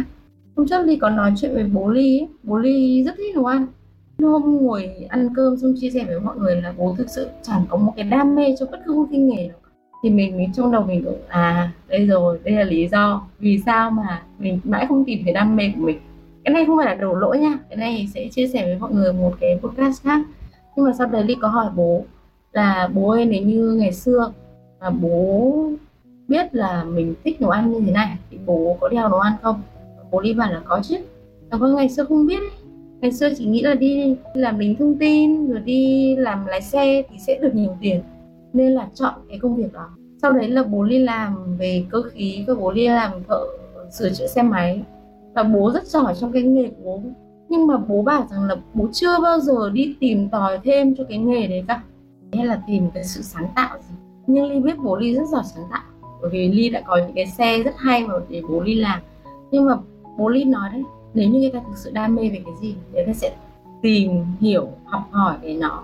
Hôm 0.57 0.69
trước 0.69 0.87
ly 0.87 0.97
có 0.97 1.11
nói 1.11 1.33
chuyện 1.37 1.55
với 1.55 1.65
bố 1.65 1.89
ly 1.89 2.19
ấy. 2.21 2.29
bố 2.43 2.59
ly 2.59 3.05
rất 3.05 3.15
thích 3.17 3.35
nấu 3.35 3.47
ăn. 3.47 3.67
Hôm 4.19 4.57
ngồi 4.57 5.07
ăn 5.09 5.29
cơm 5.37 5.57
xong 5.57 5.75
chia 5.81 5.91
sẻ 5.91 6.05
với 6.05 6.21
mọi 6.21 6.37
người 6.37 6.63
là 6.63 6.75
bố 6.77 6.95
thực 6.99 7.11
sự 7.11 7.29
chẳng 7.43 7.65
có 7.69 7.77
một 7.77 7.93
cái 7.97 8.05
đam 8.05 8.35
mê 8.35 8.55
cho 8.59 8.67
bất 8.67 8.79
cứ 8.87 8.95
một 8.95 9.07
cái 9.11 9.21
nghề 9.21 9.49
nào 9.49 9.57
thì 10.03 10.11
mình 10.11 10.37
mình 10.37 10.53
trong 10.53 10.73
đầu 10.73 10.85
mình 10.85 11.05
cũng 11.05 11.19
à 11.29 11.73
đây 11.89 12.07
rồi, 12.07 12.39
đây 12.45 12.55
là 12.55 12.65
lý 12.65 12.89
do 12.89 13.27
vì 13.39 13.59
sao 13.67 13.91
mà 13.91 14.23
mình 14.39 14.61
mãi 14.65 14.87
không 14.89 15.05
tìm 15.05 15.19
thấy 15.25 15.33
đam 15.33 15.57
mê 15.57 15.73
của 15.77 15.83
mình. 15.83 15.99
Cái 16.45 16.55
này 16.55 16.65
không 16.67 16.77
phải 16.77 16.87
là 16.87 16.95
đổ 16.95 17.15
lỗi 17.15 17.39
nha. 17.39 17.59
Cái 17.69 17.77
này 17.77 18.09
sẽ 18.15 18.29
chia 18.31 18.47
sẻ 18.47 18.65
với 18.65 18.79
mọi 18.79 18.93
người 18.93 19.13
một 19.13 19.35
cái 19.41 19.59
podcast 19.63 20.03
khác 20.03 20.27
nhưng 20.81 20.87
mà 20.87 20.93
sau 20.93 21.07
đấy 21.07 21.25
ly 21.25 21.37
có 21.41 21.49
hỏi 21.49 21.67
bố 21.77 22.05
là, 22.53 22.89
bố 22.95 23.11
ơi, 23.11 23.25
nếu 23.25 23.43
như 23.43 23.73
ngày 23.73 23.93
xưa 23.93 24.33
mà 24.81 24.91
bố 24.91 25.71
biết 26.29 26.55
là 26.55 26.85
mình 26.85 27.15
thích 27.25 27.41
nấu 27.41 27.51
ăn 27.51 27.73
như 27.73 27.81
thế 27.87 27.93
này 27.93 28.17
thì 28.31 28.39
bố 28.47 28.77
có 28.81 28.89
đeo 28.89 29.09
nấu 29.09 29.19
ăn 29.19 29.33
không? 29.43 29.63
Bố 30.11 30.21
ly 30.21 30.35
bảo 30.35 30.53
là, 30.53 30.61
có 30.65 30.81
chứ. 30.83 30.97
Nó 31.51 31.59
vâng, 31.59 31.71
có 31.71 31.77
ngày 31.77 31.89
xưa 31.89 32.05
không 32.05 32.27
biết 32.27 32.39
ấy. 32.39 32.51
ngày 33.01 33.13
xưa 33.13 33.29
chỉ 33.39 33.45
nghĩ 33.45 33.63
là 33.63 33.75
đi 33.75 34.17
làm 34.35 34.59
lính 34.59 34.77
thông 34.77 34.99
tin 34.99 35.47
rồi 35.51 35.61
đi 35.61 36.17
làm 36.17 36.47
lái 36.47 36.63
xe 36.63 37.03
thì 37.11 37.17
sẽ 37.19 37.39
được 37.43 37.55
nhiều 37.55 37.77
tiền. 37.81 38.03
Nên 38.53 38.73
là 38.73 38.89
chọn 38.95 39.15
cái 39.29 39.39
công 39.39 39.57
việc 39.57 39.73
đó. 39.73 39.89
Sau 40.23 40.33
đấy 40.33 40.49
là 40.49 40.63
bố 40.63 40.85
đi 40.85 40.99
làm 40.99 41.57
về 41.59 41.85
cơ 41.91 42.03
khí, 42.03 42.45
và 42.47 42.55
bố 42.55 42.73
đi 42.73 42.89
làm 42.89 43.13
thợ 43.29 43.45
sửa 43.99 44.11
chữa 44.11 44.27
xe 44.27 44.43
máy. 44.43 44.83
Và 45.35 45.43
bố 45.43 45.71
rất 45.75 45.87
giỏi 45.87 46.15
trong 46.21 46.33
cái 46.33 46.43
nghề 46.43 46.69
của 46.69 46.83
bố 46.85 47.03
nhưng 47.51 47.67
mà 47.67 47.77
bố 47.77 48.03
bảo 48.03 48.27
rằng 48.31 48.45
là 48.45 48.57
bố 48.75 48.89
chưa 48.93 49.21
bao 49.23 49.41
giờ 49.41 49.71
đi 49.71 49.95
tìm 50.01 50.29
tòi 50.29 50.59
thêm 50.65 50.95
cho 50.97 51.05
cái 51.09 51.19
nghề 51.19 51.47
đấy 51.47 51.65
cả. 51.69 51.83
Hay 52.33 52.47
là 52.47 52.63
tìm 52.67 52.91
cái 52.95 53.05
sự 53.05 53.23
sáng 53.23 53.49
tạo 53.57 53.79
gì. 53.79 53.95
Nhưng 54.27 54.47
ly 54.51 54.61
biết 54.61 54.79
bố 54.79 54.97
ly 54.97 55.15
rất 55.15 55.29
giỏi 55.29 55.43
sáng 55.55 55.65
tạo. 55.71 55.83
Bởi 56.23 56.31
vì 56.31 56.49
ly 56.49 56.71
đã 56.71 56.81
có 56.87 56.97
những 56.97 57.13
cái 57.15 57.27
xe 57.27 57.63
rất 57.63 57.75
hay 57.77 58.07
mà 58.07 58.15
để 58.29 58.43
bố 58.49 58.61
ly 58.61 58.75
làm. 58.75 59.01
Nhưng 59.51 59.67
mà 59.67 59.77
bố 60.19 60.29
ly 60.29 60.45
nói 60.45 60.71
đấy, 60.73 60.83
nếu 61.15 61.29
như 61.29 61.41
người 61.41 61.51
ta 61.51 61.59
thực 61.69 61.77
sự 61.77 61.91
đam 61.91 62.15
mê 62.15 62.23
về 62.23 62.43
cái 62.45 62.55
gì 62.61 62.75
người 62.93 63.05
ta 63.07 63.13
sẽ 63.13 63.37
tìm, 63.83 64.25
hiểu, 64.41 64.69
học 64.85 65.03
hỏi 65.11 65.37
về 65.43 65.55
nó 65.55 65.83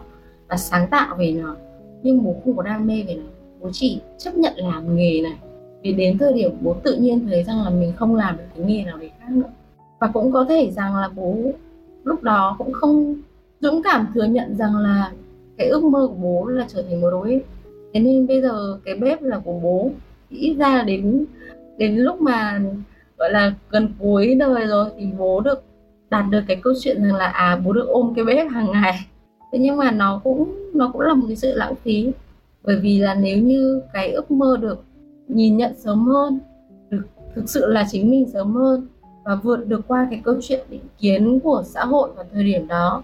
và 0.49 0.57
sáng 0.57 0.89
tạo 0.91 1.17
về 1.19 1.33
nó. 1.33 1.57
Nhưng 2.03 2.25
bố 2.25 2.35
không 2.45 2.57
có 2.57 2.63
đam 2.63 2.87
mê 2.87 3.03
về 3.03 3.15
nó. 3.15 3.31
Bố 3.61 3.71
chỉ 3.73 4.01
chấp 4.19 4.35
nhận 4.35 4.53
làm 4.57 4.97
nghề 4.97 5.21
này. 5.23 5.37
Vì 5.83 5.93
đến 5.93 6.19
thời 6.19 6.33
điểm 6.33 6.51
bố 6.61 6.75
tự 6.83 6.97
nhiên 6.97 7.27
thấy 7.27 7.45
rằng 7.45 7.65
là 7.65 7.71
mình 7.71 7.93
không 7.97 8.15
làm 8.15 8.37
được 8.37 8.45
cái 8.57 8.65
nghề 8.65 8.85
nào 8.85 8.97
đấy 8.97 9.11
khác 9.19 9.31
nữa 9.31 9.51
và 9.99 10.07
cũng 10.07 10.33
có 10.33 10.45
thể 10.49 10.71
rằng 10.71 10.97
là 10.97 11.09
bố 11.17 11.37
lúc 12.05 12.23
đó 12.23 12.55
cũng 12.59 12.73
không 12.73 13.15
dũng 13.61 13.83
cảm 13.83 14.07
thừa 14.15 14.25
nhận 14.25 14.57
rằng 14.57 14.77
là 14.77 15.13
cái 15.59 15.69
ước 15.69 15.85
mơ 15.85 16.07
của 16.09 16.15
bố 16.15 16.47
là 16.47 16.67
trở 16.69 16.83
thành 16.83 17.01
một 17.01 17.11
đối. 17.11 17.43
Thế 17.95 18.01
nên 18.01 18.27
bây 18.27 18.43
giờ 18.43 18.79
cái 18.85 18.95
bếp 18.95 19.23
là 19.23 19.39
của 19.39 19.61
bố 19.63 19.91
ít 20.31 20.55
ra 20.55 20.77
là 20.77 20.83
đến 20.83 21.27
đến 21.79 21.97
lúc 21.97 22.21
mà, 22.21 22.61
gọi 23.19 23.31
là, 23.31 23.55
gần 23.71 23.89
cuối 23.99 24.35
đời 24.35 24.67
rồi 24.67 24.91
thì 24.99 25.07
bố 25.19 25.41
được 25.41 25.63
đạt 26.11 26.25
được 26.31 26.41
cái 26.49 26.57
câu 26.63 26.73
chuyện 26.81 27.03
rằng 27.03 27.15
là 27.15 27.27
à 27.27 27.61
bố 27.65 27.73
được 27.73 27.87
ôm 27.89 28.13
cái 28.17 28.25
bếp 28.25 28.51
hàng 28.51 28.71
ngày. 28.73 28.95
Thế 29.53 29.59
nhưng 29.59 29.77
mà 29.77 29.91
nó 29.91 30.21
cũng 30.25 30.55
nó 30.75 30.91
cũng 30.93 31.01
là 31.01 31.15
một 31.15 31.25
cái 31.27 31.37
sự 31.37 31.53
lãng 31.55 31.75
phí. 31.75 32.11
Bởi 32.65 32.77
vì 32.77 32.99
là 32.99 33.15
nếu 33.15 33.39
như 33.39 33.83
cái 33.93 34.13
ước 34.13 34.31
mơ 34.31 34.57
được 34.61 34.85
nhìn 35.29 35.57
nhận 35.57 35.73
sớm 35.77 36.07
hơn, 36.07 36.39
được 36.91 37.03
thực 37.35 37.51
sự 37.51 37.67
là 37.67 37.87
chính 37.91 38.11
mình 38.11 38.31
sớm 38.33 38.55
hơn 38.55 38.87
và 39.27 39.35
vượt 39.35 39.69
được 39.69 39.81
qua 39.89 40.07
cái 40.11 40.21
câu 40.25 40.35
chuyện 40.43 40.67
định 40.71 40.85
kiến 40.99 41.41
của 41.41 41.63
xã 41.67 41.85
hội 41.85 42.11
vào 42.17 42.25
thời 42.33 42.45
điểm 42.45 42.67
đó. 42.69 43.03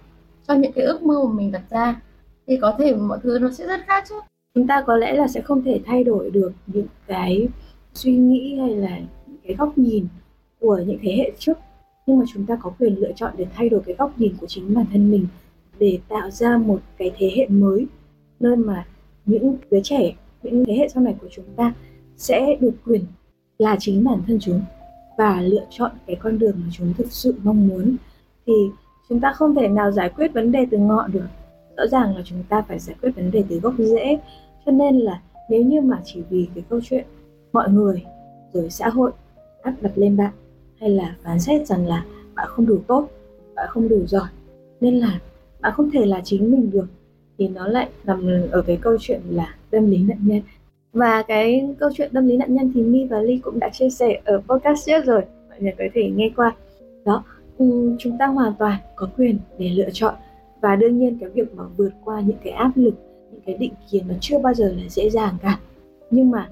Cho 0.49 0.55
những 0.55 0.73
cái 0.73 0.85
ước 0.85 1.03
mơ 1.03 1.25
mà 1.25 1.33
mình 1.33 1.53
đặt 1.53 1.63
ra, 1.71 2.01
thì 2.47 2.57
có 2.57 2.75
thể 2.79 2.95
mọi 2.95 3.19
thứ 3.23 3.39
nó 3.39 3.51
sẽ 3.51 3.67
rất 3.67 3.81
khác 3.87 4.05
chứ. 4.09 4.15
Chúng 4.55 4.67
ta 4.67 4.83
có 4.87 4.97
lẽ 4.97 5.13
là 5.13 5.29
sẽ 5.29 5.41
không 5.41 5.63
thể 5.63 5.81
thay 5.87 6.05
đổi 6.05 6.31
được 6.31 6.53
những 6.67 6.87
cái 7.07 7.49
suy 7.95 8.17
nghĩ 8.17 8.57
hay 8.59 8.77
là 8.77 8.99
những 9.27 9.37
cái 9.45 9.57
góc 9.57 9.79
nhìn 9.79 10.07
của 10.61 10.81
những 10.87 10.99
thế 11.03 11.13
hệ 11.17 11.33
trước. 11.39 11.59
Nhưng 12.07 12.19
mà 12.19 12.25
chúng 12.35 12.47
ta 12.47 12.57
có 12.63 12.73
quyền 12.79 13.01
lựa 13.01 13.13
chọn 13.17 13.35
để 13.37 13.47
thay 13.55 13.69
đổi 13.69 13.81
cái 13.87 13.95
góc 13.99 14.21
nhìn 14.21 14.37
của 14.41 14.47
chính 14.47 14.75
bản 14.75 14.87
thân 14.93 15.11
mình 15.11 15.27
để 15.79 15.99
tạo 16.09 16.31
ra 16.31 16.59
một 16.59 16.81
cái 16.99 17.11
thế 17.17 17.31
hệ 17.37 17.47
mới, 17.49 17.87
nơi 18.41 18.57
mà 18.57 18.87
những 19.27 19.57
đứa 19.71 19.81
trẻ, 19.85 20.15
những 20.43 20.65
thế 20.65 20.75
hệ 20.75 20.89
sau 20.89 21.03
này 21.03 21.15
của 21.21 21.29
chúng 21.31 21.45
ta 21.57 21.75
sẽ 22.17 22.57
được 22.61 22.75
quyền 22.87 23.05
là 23.59 23.77
chính 23.81 24.05
bản 24.05 24.23
thân 24.27 24.39
chúng 24.41 24.61
và 25.19 25.41
lựa 25.41 25.65
chọn 25.71 25.91
cái 26.07 26.17
con 26.17 26.39
đường 26.39 26.55
mà 26.57 26.67
chúng 26.73 26.95
thực 26.99 27.13
sự 27.13 27.35
mong 27.43 27.69
muốn, 27.69 27.97
thì 28.47 28.53
chúng 29.09 29.21
ta 29.21 29.33
không 29.33 29.55
thể 29.55 29.69
nào 29.69 29.93
giải 29.93 30.11
quyết 30.17 30.33
vấn 30.33 30.53
đề 30.53 30.67
từ 30.71 30.79
ngọn 30.79 31.13
được. 31.13 31.27
Rõ 31.77 31.87
ràng 31.87 32.17
là 32.17 32.23
chúng 32.25 32.43
ta 32.49 32.63
phải 32.69 32.79
giải 32.79 32.97
quyết 33.03 33.11
vấn 33.17 33.31
đề 33.31 33.45
từ 33.49 33.61
gốc 33.61 33.75
rễ, 33.79 34.19
cho 34.67 34.73
nên 34.73 34.99
là 34.99 35.21
nếu 35.51 35.63
như 35.63 35.81
mà 35.81 36.01
chỉ 36.05 36.23
vì 36.31 36.49
cái 36.55 36.65
câu 36.69 36.81
chuyện 36.85 37.05
mọi 37.53 37.71
người 37.71 38.05
rồi 38.53 38.71
xã 38.71 38.89
hội 38.89 39.13
áp 39.63 39.75
đặt 39.81 39.93
lên 39.95 40.17
bạn, 40.17 40.33
hay 40.81 40.91
là 40.91 41.17
phán 41.23 41.41
xét 41.41 41.67
rằng 41.67 41.87
là 41.87 42.05
bạn 42.35 42.47
không 42.49 42.67
đủ 42.67 42.79
tốt, 42.87 43.09
bạn 43.55 43.67
không 43.71 43.89
đủ 43.89 44.07
giỏi, 44.07 44.29
nên 44.81 44.95
là 44.95 45.21
bạn 45.61 45.73
không 45.77 45.91
thể 45.91 46.07
là 46.07 46.21
chính 46.25 46.51
mình 46.51 46.71
được, 46.71 46.87
thì 47.39 47.49
nó 47.49 47.67
lại 47.67 47.89
nằm 48.05 48.27
ở 48.51 48.63
cái 48.63 48.77
câu 48.77 48.97
chuyện 49.01 49.21
là 49.31 49.55
tâm 49.71 49.91
lý 49.91 49.99
nạn 49.99 50.19
nhân 50.21 50.41
và 50.93 51.23
cái 51.23 51.69
câu 51.79 51.91
chuyện 51.95 52.11
tâm 52.13 52.27
lý 52.27 52.37
nạn 52.37 52.55
nhân 52.55 52.73
thì 52.75 52.83
Mi 52.83 53.05
và 53.05 53.21
Ly 53.21 53.39
cũng 53.39 53.59
đã 53.59 53.69
chia 53.69 53.91
sẻ 53.91 54.21
ở 54.25 54.43
podcast 54.49 54.87
trước 54.87 55.05
rồi, 55.05 55.23
mọi 55.49 55.61
người 55.61 55.73
có 55.79 55.85
thể 55.95 56.11
nghe 56.11 56.31
qua. 56.37 56.57
Đó 57.05 57.25
ừ, 57.59 57.97
chúng 57.99 58.19
ta 58.19 58.27
hoàn 58.27 58.53
toàn 58.59 58.81
có 58.97 59.09
quyền 59.17 59.39
để 59.59 59.69
lựa 59.69 59.91
chọn 59.93 60.15
và 60.61 60.77
đương 60.77 60.99
nhiên 60.99 61.19
cái 61.21 61.29
việc 61.29 61.55
mà 61.55 61.65
vượt 61.77 61.91
qua 62.05 62.21
những 62.21 62.37
cái 62.45 62.53
áp 62.53 62.73
lực, 62.75 62.95
những 63.31 63.41
cái 63.47 63.57
định 63.57 63.73
kiến 63.91 64.05
nó 64.09 64.15
chưa 64.21 64.39
bao 64.39 64.55
giờ 64.55 64.75
là 64.77 64.89
dễ 64.89 65.11
dàng 65.11 65.35
cả. 65.43 65.59
Nhưng 66.11 66.31
mà 66.31 66.49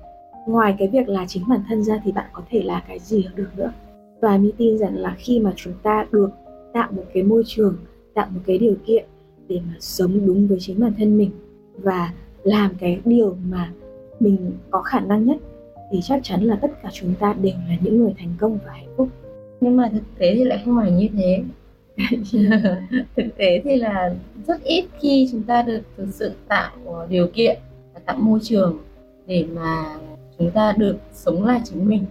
ngoài 0.47 0.77
cái 0.79 0.89
việc 0.89 1.09
là 1.09 1.25
chính 1.29 1.43
bản 1.49 1.61
thân 1.69 1.85
ra 1.85 2.01
thì 2.05 2.13
bạn 2.13 2.31
có 2.33 2.43
thể 2.51 2.63
là 2.63 2.83
cái 2.89 2.99
gì 2.99 3.27
được 3.37 3.49
nữa? 3.57 3.73
Và 4.21 4.37
mi 4.37 4.53
tin 4.57 4.79
rằng 4.79 4.97
là 4.97 5.15
khi 5.19 5.41
mà 5.41 5.53
chúng 5.57 5.73
ta 5.83 6.07
được 6.13 6.31
tạo 6.73 6.89
một 6.93 7.05
cái 7.15 7.23
môi 7.23 7.43
trường, 7.47 7.77
tạo 8.15 8.27
một 8.31 8.41
cái 8.47 8.59
điều 8.59 8.75
kiện 8.87 9.05
để 9.49 9.61
mà 9.67 9.75
sống 9.81 10.27
đúng 10.27 10.49
với 10.49 10.59
chính 10.61 10.81
bản 10.81 10.93
thân 10.99 11.19
mình 11.19 11.31
và 11.77 12.13
làm 12.43 12.71
cái 12.81 13.01
điều 13.05 13.37
mà 13.51 13.73
mình 14.21 14.53
có 14.71 14.83
khả 14.83 15.01
năng 15.01 15.25
nhất 15.25 15.37
thì 15.91 16.01
chắc 16.03 16.21
chắn 16.23 16.43
là 16.43 16.57
tất 16.57 16.69
cả 16.83 16.89
chúng 16.93 17.15
ta 17.15 17.35
đều 17.43 17.55
là 17.69 17.77
những 17.81 17.99
người 17.99 18.15
thành 18.19 18.35
công 18.41 18.59
và 18.67 18.73
hạnh 18.73 18.95
phúc. 18.97 19.09
Nhưng 19.61 19.77
mà 19.77 19.89
thực 19.93 20.03
tế 20.19 20.35
thì 20.35 20.45
lại 20.45 20.63
không 20.65 20.77
phải 20.81 20.91
như 20.91 21.09
thế. 21.15 21.43
Thực 23.17 23.37
tế 23.37 23.61
thì 23.65 23.77
là 23.77 24.15
rất 24.47 24.65
ít 24.65 24.85
khi 25.01 25.29
chúng 25.33 25.43
ta 25.43 25.63
được 25.63 25.81
thực 25.97 26.09
sự 26.11 26.33
tạo 26.49 26.71
điều 27.09 27.27
kiện 27.27 27.59
tạo 28.07 28.17
môi 28.21 28.39
trường 28.43 28.79
để 29.27 29.45
mà 29.55 29.85
chúng 30.39 30.51
ta 30.51 30.75
được 30.79 30.97
sống 31.13 31.45
là 31.45 31.61
chính 31.65 31.89
mình 31.89 32.05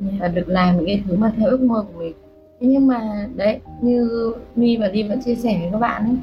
và 0.00 0.28
được 0.28 0.48
làm 0.48 0.76
những 0.76 0.86
cái 0.86 1.02
thứ 1.06 1.16
mà 1.16 1.32
theo 1.36 1.48
ước 1.50 1.60
mơ 1.60 1.84
của 1.92 1.98
mình. 1.98 2.12
Thế 2.60 2.66
nhưng 2.66 2.86
mà 2.86 3.28
đấy 3.36 3.60
như 3.82 4.32
mi 4.56 4.76
và 4.76 4.88
đi 4.88 5.02
vẫn 5.02 5.22
chia 5.22 5.34
sẻ 5.34 5.58
với 5.60 5.68
các 5.72 5.78
bạn 5.78 6.04
ấy 6.04 6.16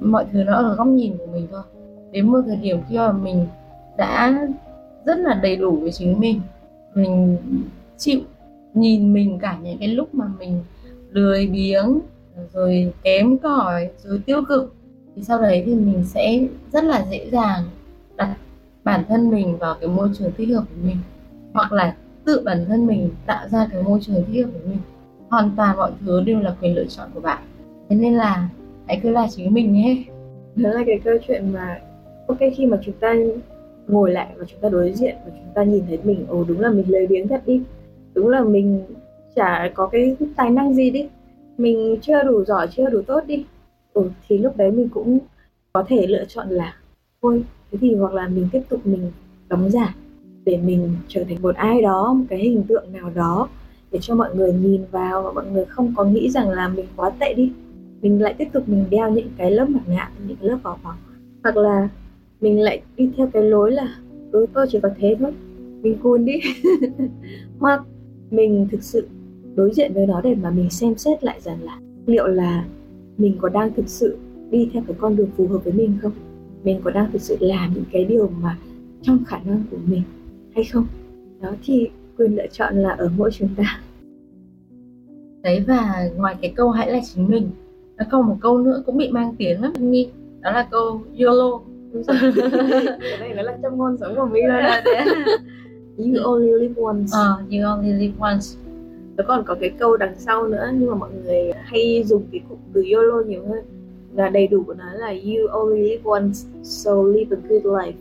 mọi 0.00 0.24
thứ 0.32 0.42
nó 0.42 0.54
ở 0.54 0.74
góc 0.74 0.86
nhìn 0.86 1.16
của 1.18 1.26
mình 1.32 1.46
thôi. 1.50 1.62
Đến 2.12 2.28
một 2.28 2.40
thời 2.46 2.56
điểm 2.56 2.80
khi 2.88 2.96
mà 2.96 3.12
mình 3.12 3.46
đã 3.96 4.46
rất 5.08 5.18
là 5.18 5.34
đầy 5.42 5.56
đủ 5.56 5.76
với 5.76 5.92
chính 5.92 6.20
mình. 6.20 6.40
Mình 6.94 7.36
chịu 7.96 8.20
nhìn 8.74 9.12
mình 9.12 9.38
cả 9.38 9.58
những 9.62 9.78
cái 9.78 9.88
lúc 9.88 10.14
mà 10.14 10.26
mình 10.38 10.60
lười 11.10 11.46
biếng, 11.46 11.98
rồi 12.52 12.92
kém 13.02 13.38
cỏi, 13.38 13.88
rồi 14.04 14.20
tiêu 14.26 14.42
cực, 14.48 14.74
thì 15.16 15.22
sau 15.22 15.42
đấy 15.42 15.62
thì 15.66 15.74
mình 15.74 16.04
sẽ 16.04 16.46
rất 16.72 16.84
là 16.84 17.06
dễ 17.10 17.30
dàng 17.30 17.62
đặt 18.16 18.36
bản 18.84 19.04
thân 19.08 19.30
mình 19.30 19.58
vào 19.58 19.76
cái 19.80 19.88
môi 19.88 20.08
trường 20.18 20.32
thích 20.36 20.48
hợp 20.48 20.64
của 20.68 20.86
mình, 20.86 20.96
hoặc 21.52 21.72
là 21.72 21.96
tự 22.24 22.42
bản 22.44 22.64
thân 22.68 22.86
mình 22.86 23.10
tạo 23.26 23.48
ra 23.48 23.68
cái 23.72 23.82
môi 23.82 24.00
trường 24.02 24.24
thích 24.26 24.44
hợp 24.44 24.50
của 24.52 24.68
mình. 24.68 24.78
Hoàn 25.28 25.50
toàn 25.56 25.76
mọi 25.76 25.90
thứ 26.00 26.20
đều 26.20 26.40
là 26.40 26.54
quyền 26.60 26.74
lựa 26.74 26.84
chọn 26.84 27.08
của 27.14 27.20
bạn. 27.20 27.42
Thế 27.88 27.96
nên 27.96 28.14
là 28.14 28.48
hãy 28.86 29.00
cứ 29.02 29.10
là 29.10 29.26
chính 29.30 29.54
mình 29.54 29.72
nhé. 29.72 30.04
Đó 30.56 30.70
là 30.70 30.82
cái 30.86 31.00
câu 31.04 31.14
chuyện 31.26 31.52
mà, 31.52 31.80
ok, 32.26 32.38
khi 32.56 32.66
mà 32.66 32.78
chúng 32.84 32.94
ta 33.00 33.14
ngồi 33.88 34.10
lại 34.10 34.28
và 34.36 34.44
chúng 34.44 34.60
ta 34.60 34.68
đối 34.68 34.92
diện 34.92 35.16
và 35.24 35.30
chúng 35.30 35.54
ta 35.54 35.62
nhìn 35.62 35.84
thấy 35.88 35.98
mình 36.04 36.26
ồ 36.28 36.44
đúng 36.44 36.60
là 36.60 36.70
mình 36.70 36.84
lười 36.88 37.06
biếng 37.06 37.28
thật 37.28 37.42
đi. 37.46 37.62
Đúng 38.14 38.28
là 38.28 38.44
mình 38.44 38.82
chả 39.34 39.70
có 39.74 39.86
cái 39.86 40.16
tài 40.36 40.50
năng 40.50 40.74
gì 40.74 40.90
đi. 40.90 41.08
Mình 41.58 41.96
chưa 42.02 42.22
đủ 42.22 42.44
giỏi 42.44 42.68
chưa 42.76 42.90
đủ 42.90 43.02
tốt 43.02 43.20
đi. 43.26 43.44
Ừ, 43.92 44.10
thì 44.28 44.38
lúc 44.38 44.56
đấy 44.56 44.70
mình 44.70 44.88
cũng 44.88 45.18
có 45.72 45.84
thể 45.88 46.06
lựa 46.06 46.24
chọn 46.28 46.48
là 46.48 46.76
thôi 47.22 47.44
thế 47.70 47.78
thì 47.80 47.94
hoặc 47.94 48.12
là 48.14 48.28
mình 48.28 48.48
tiếp 48.52 48.62
tục 48.68 48.80
mình 48.84 49.12
đóng 49.48 49.70
giả 49.70 49.94
để 50.44 50.56
mình 50.56 50.94
trở 51.08 51.24
thành 51.24 51.42
một 51.42 51.54
ai 51.54 51.82
đó 51.82 52.12
một 52.12 52.24
cái 52.28 52.38
hình 52.38 52.62
tượng 52.68 52.92
nào 52.92 53.10
đó 53.14 53.48
để 53.90 53.98
cho 54.02 54.14
mọi 54.14 54.36
người 54.36 54.52
nhìn 54.52 54.84
vào 54.90 55.22
và 55.22 55.32
mọi 55.32 55.46
người 55.46 55.64
không 55.64 55.94
có 55.96 56.04
nghĩ 56.04 56.30
rằng 56.30 56.48
là 56.48 56.68
mình 56.68 56.86
quá 56.96 57.10
tệ 57.10 57.34
đi. 57.34 57.52
Mình 58.02 58.22
lại 58.22 58.34
tiếp 58.38 58.48
tục 58.52 58.68
mình 58.68 58.84
đeo 58.90 59.10
những 59.10 59.28
cái 59.38 59.50
lớp 59.50 59.68
mặt 59.68 59.80
nạ 59.86 60.10
những 60.28 60.36
lớp 60.40 60.58
vỏ 60.62 60.78
bọc. 60.84 60.94
Hoặc 61.42 61.56
là 61.56 61.88
mình 62.40 62.60
lại 62.60 62.82
đi 62.96 63.10
theo 63.16 63.26
cái 63.32 63.42
lối 63.42 63.72
là 63.72 63.98
ừ 64.32 64.46
tôi 64.52 64.66
chỉ 64.70 64.80
có 64.82 64.88
thế 64.98 65.16
thôi. 65.18 65.32
Mình 65.82 65.98
cool 66.02 66.18
đi. 66.18 66.40
Hoặc 67.58 67.82
mình 68.30 68.68
thực 68.70 68.82
sự 68.82 69.08
đối 69.54 69.72
diện 69.74 69.92
với 69.94 70.06
nó 70.06 70.20
để 70.20 70.34
mà 70.34 70.50
mình 70.50 70.70
xem 70.70 70.94
xét 70.94 71.24
lại 71.24 71.40
rằng 71.40 71.62
là 71.62 71.78
liệu 72.06 72.26
là 72.26 72.64
mình 73.18 73.36
có 73.40 73.48
đang 73.48 73.74
thực 73.74 73.88
sự 73.88 74.16
đi 74.50 74.70
theo 74.72 74.82
cái 74.86 74.96
con 75.00 75.16
đường 75.16 75.28
phù 75.36 75.46
hợp 75.46 75.64
với 75.64 75.72
mình 75.72 75.92
không? 76.02 76.12
Mình 76.64 76.80
có 76.84 76.90
đang 76.90 77.12
thực 77.12 77.20
sự 77.20 77.36
làm 77.40 77.74
những 77.74 77.84
cái 77.92 78.04
điều 78.04 78.30
mà 78.40 78.58
trong 79.02 79.24
khả 79.24 79.38
năng 79.44 79.62
của 79.70 79.76
mình 79.86 80.02
hay 80.54 80.64
không? 80.64 80.86
Đó 81.40 81.54
thì 81.64 81.88
quyền 82.18 82.36
lựa 82.36 82.46
chọn 82.46 82.76
là 82.76 82.90
ở 82.90 83.10
mỗi 83.16 83.30
chúng 83.32 83.48
ta. 83.56 83.80
Đấy, 85.42 85.64
và 85.66 86.10
ngoài 86.16 86.36
cái 86.42 86.52
câu 86.56 86.70
hãy 86.70 86.92
là 86.92 87.00
chính 87.14 87.28
mình, 87.28 87.50
nó 87.96 88.04
còn 88.10 88.26
một 88.26 88.36
câu 88.40 88.58
nữa 88.58 88.82
cũng 88.86 88.96
bị 88.96 89.10
mang 89.10 89.34
tiếng 89.38 89.62
lắm 89.62 89.72
nhi. 89.78 90.08
Đó 90.40 90.50
là 90.50 90.68
câu 90.70 91.00
YOLO. 91.18 91.60
cái 93.00 93.18
này 93.20 93.34
nó 93.36 93.42
là 93.42 93.58
trong 93.62 93.78
ngôn 93.78 93.96
sống 94.00 94.16
của 94.16 94.26
mình 94.26 94.46
rồi 94.46 94.62
đấy 94.62 95.06
You 95.98 96.22
only 96.24 96.52
live 96.52 96.82
once. 96.82 97.12
Uh, 97.12 97.42
You 97.50 97.66
only 97.66 97.92
live 97.92 98.14
once. 98.18 98.56
Nó 99.16 99.24
còn 99.28 99.44
có 99.44 99.54
cái 99.60 99.70
câu 99.78 99.96
đằng 99.96 100.14
sau 100.18 100.48
nữa 100.48 100.70
nhưng 100.74 100.90
mà 100.90 100.94
mọi 100.94 101.10
người 101.24 101.52
hay 101.64 102.02
dùng 102.06 102.22
cái 102.32 102.40
cụm 102.48 102.58
từ 102.72 102.84
YOLO 102.92 103.22
nhiều 103.26 103.42
hơn. 103.48 103.64
Và 104.12 104.28
đầy 104.28 104.46
đủ 104.46 104.62
của 104.66 104.74
nó 104.74 104.84
là 104.92 105.08
You 105.08 105.46
only 105.50 105.82
live 105.82 106.02
once 106.04 106.38
so 106.62 107.02
live 107.02 107.36
a 107.36 107.40
good 107.48 107.62
life. 107.64 107.92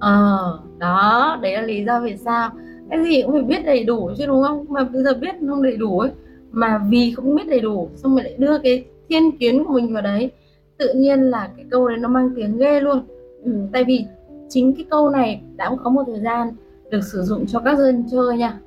Ờ, 0.00 0.10
à, 0.10 0.78
đó, 0.78 1.38
đấy 1.42 1.52
là 1.52 1.62
lý 1.62 1.84
do 1.84 2.00
vì 2.00 2.16
sao. 2.16 2.50
Cái 2.90 3.04
gì 3.04 3.22
cũng 3.22 3.32
phải 3.32 3.42
biết 3.42 3.64
đầy 3.64 3.84
đủ 3.84 4.10
chứ 4.18 4.26
đúng 4.26 4.42
không? 4.42 4.64
Mà 4.68 4.84
bây 4.84 5.02
giờ 5.02 5.14
biết 5.14 5.34
không 5.48 5.62
đầy 5.62 5.76
đủ 5.76 5.98
ấy 5.98 6.10
Mà 6.52 6.80
vì 6.90 7.12
không 7.16 7.34
biết 7.34 7.48
đầy 7.48 7.60
đủ 7.60 7.88
Xong 7.96 8.14
rồi 8.14 8.24
lại 8.24 8.34
đưa 8.38 8.58
cái 8.58 8.84
thiên 9.08 9.38
kiến 9.38 9.64
của 9.64 9.72
mình 9.72 9.92
vào 9.94 10.02
đấy. 10.02 10.30
Tự 10.78 10.94
nhiên 10.94 11.20
là 11.20 11.50
cái 11.56 11.66
câu 11.70 11.88
đấy 11.88 11.98
nó 11.98 12.08
mang 12.08 12.30
tiếng 12.36 12.58
ghê 12.58 12.80
luôn 12.80 13.02
ừ, 13.44 13.52
Tại 13.72 13.84
vì 13.84 14.06
chính 14.48 14.74
cái 14.74 14.86
câu 14.90 15.10
này 15.10 15.40
đã 15.56 15.70
có 15.84 15.90
một 15.90 16.02
thời 16.06 16.20
gian 16.20 16.52
được 16.90 17.04
sử 17.12 17.22
dụng 17.22 17.46
cho 17.46 17.60
các 17.60 17.78
dân 17.78 18.04
chơi 18.10 18.36
nha. 18.36 18.58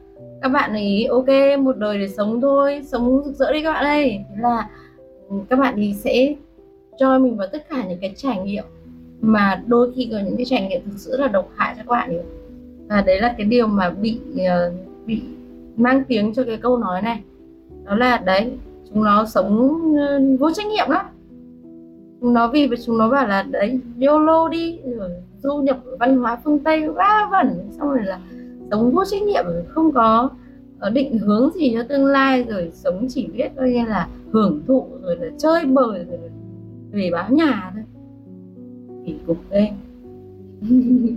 Các 0.42 0.50
bạn 0.50 0.72
ấy 0.74 1.06
ok 1.06 1.60
một 1.60 1.78
đời 1.78 2.00
để 2.00 2.08
sống 2.08 2.42
thôi 2.42 2.82
sống 2.86 3.24
rực 3.26 3.36
rỡ 3.36 3.52
đi 3.52 3.64
các 3.64 3.74
bạn 3.74 3.86
ơi. 3.86 4.20
Thế 4.30 4.36
là 4.42 4.70
ừ, 5.30 5.36
các 5.50 5.60
bạn 5.60 5.76
ấy 5.76 5.94
sẽ 5.94 6.36
cho 6.98 7.20
mình 7.20 7.38
vào 7.38 7.48
tất 7.52 7.70
cả 7.70 7.86
những 7.90 8.00
cái 8.02 8.14
trải 8.16 8.40
nghiệm 8.40 8.64
mà 9.22 9.64
đôi 9.68 9.92
khi 9.96 10.10
có 10.12 10.18
những 10.26 10.38
cái 10.38 10.46
trải 10.46 10.68
nghiệm 10.68 10.82
thực 10.86 10.98
sự 10.98 11.18
là 11.18 11.28
độc 11.28 11.50
hại 11.56 11.74
cho 11.78 11.84
các 11.84 11.92
bạn 11.92 12.10
ấy. 12.10 12.24
Và 12.88 13.02
đấy 13.02 13.22
là 13.22 13.36
cái 13.38 13.48
điều 13.48 13.68
mà 13.68 13.90
bị 13.90 14.20
ờ, 14.48 14.72
bị 15.06 15.22
mang 15.76 16.04
tiếng 16.08 16.34
cho 16.34 16.44
cái 16.44 16.58
câu 16.58 16.78
nói 16.78 17.02
này. 17.02 17.22
Đó 17.86 17.96
là 17.96 18.18
đấy 18.18 18.52
chúng 18.90 19.04
nó 19.04 19.26
sống 19.26 19.80
ờ, 19.98 20.22
vô 20.40 20.52
trách 20.52 20.68
nhiệm 20.68 20.90
lắm 20.90 21.06
chúng 22.22 22.34
nó 22.34 22.48
vì 22.54 22.70
chúng 22.86 22.98
nó 22.98 23.10
bảo 23.10 23.28
là, 23.28 23.44
đấy, 23.44 23.80
YOLO 24.02 24.50
đi, 24.50 24.80
rồi 24.98 25.10
du 25.44 25.58
nhập 25.58 25.80
văn 26.00 26.18
hóa 26.18 26.38
phương 26.44 26.60
Tây 26.60 26.90
va 26.90 27.28
vẩn, 27.32 27.70
xong 27.72 27.90
rồi 27.90 28.04
là 28.04 28.20
sống 28.72 28.92
vô 28.92 29.06
trách 29.06 29.22
nhiệm, 29.22 29.46
không 29.70 29.92
có 29.92 30.30
ờ, 30.80 30.90
định 30.90 31.18
hướng 31.20 31.50
gì 31.54 31.74
cho 31.74 31.84
tương 31.84 32.06
lai, 32.06 32.44
rồi 32.44 32.72
sống 32.74 33.06
chỉ 33.10 33.28
biết 33.28 33.50
coi 33.58 33.70
như 33.70 33.86
là 33.86 34.08
hưởng 34.32 34.62
thụ, 34.68 34.88
rồi 35.02 35.16
là 35.16 35.28
chơi 35.38 35.66
bời, 35.66 36.06
rồi 36.10 36.18
là 36.22 36.30
về 36.92 37.10
báo 37.14 37.32
nhà 37.32 37.72
thôi. 37.74 37.84
Thì 39.06 39.16
cục 39.28 39.38
ghê 39.52 39.70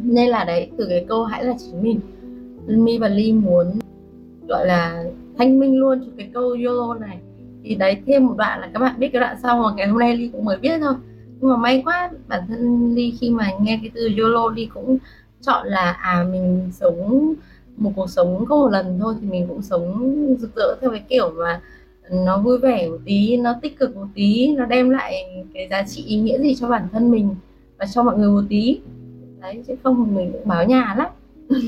nên 0.04 0.28
là 0.28 0.44
đấy, 0.44 0.70
từ 0.78 0.86
cái 0.88 1.04
câu 1.08 1.24
hãy 1.24 1.44
là 1.44 1.54
chính 1.58 1.82
mình. 1.82 2.00
Mi 2.66 2.98
và 2.98 3.08
ly 3.08 3.32
muốn, 3.32 3.66
gọi 4.48 4.66
là, 4.66 5.04
thanh 5.38 5.58
minh 5.58 5.78
luôn 5.78 6.00
cho 6.00 6.12
cái 6.16 6.30
câu 6.34 6.56
yolo 6.66 6.94
này 6.94 7.18
thì 7.64 7.74
đấy 7.74 8.02
thêm 8.06 8.26
một 8.26 8.34
đoạn 8.36 8.60
là 8.60 8.70
các 8.74 8.80
bạn 8.80 8.94
biết 8.98 9.08
cái 9.12 9.20
đoạn 9.20 9.36
sau 9.42 9.62
mà 9.62 9.74
ngày 9.76 9.86
hôm 9.86 9.98
nay 9.98 10.16
ly 10.16 10.30
cũng 10.32 10.44
mới 10.44 10.58
biết 10.58 10.78
thôi. 10.80 10.94
Nhưng 11.40 11.50
mà 11.50 11.56
may 11.56 11.82
quá 11.84 12.10
bản 12.28 12.42
thân 12.48 12.94
ly 12.94 13.14
khi 13.20 13.30
mà 13.30 13.50
nghe 13.60 13.78
cái 13.82 13.90
từ 13.94 14.08
yolo 14.18 14.50
ly 14.50 14.68
cũng 14.74 14.98
chọn 15.40 15.66
là 15.66 15.92
à 15.92 16.26
mình 16.32 16.70
sống 16.72 17.34
một 17.76 17.92
cuộc 17.96 18.10
sống 18.10 18.44
không 18.46 18.60
một 18.60 18.68
lần 18.68 18.98
thôi 19.00 19.14
thì 19.20 19.26
mình 19.26 19.46
cũng 19.48 19.62
sống 19.62 20.16
rực 20.38 20.56
rỡ 20.56 20.76
theo 20.80 20.90
cái 20.90 21.02
kiểu 21.08 21.30
mà 21.30 21.60
nó 22.10 22.38
vui 22.38 22.58
vẻ 22.58 22.88
một 22.88 22.98
tí 23.04 23.36
nó 23.36 23.54
tích 23.62 23.78
cực 23.78 23.96
một 23.96 24.06
tí 24.14 24.54
nó 24.56 24.64
đem 24.64 24.90
lại 24.90 25.24
cái 25.54 25.68
giá 25.70 25.82
trị 25.82 26.04
ý 26.06 26.16
nghĩa 26.16 26.38
gì 26.38 26.54
cho 26.54 26.68
bản 26.68 26.88
thân 26.92 27.10
mình 27.10 27.34
và 27.78 27.86
cho 27.86 28.02
mọi 28.02 28.18
người 28.18 28.30
một 28.30 28.42
tí. 28.48 28.80
Đấy 29.40 29.62
chứ 29.66 29.74
không 29.82 30.14
mình 30.14 30.32
cũng 30.32 30.48
báo 30.48 30.64
nhà 30.64 30.94
lắm. 30.98 31.08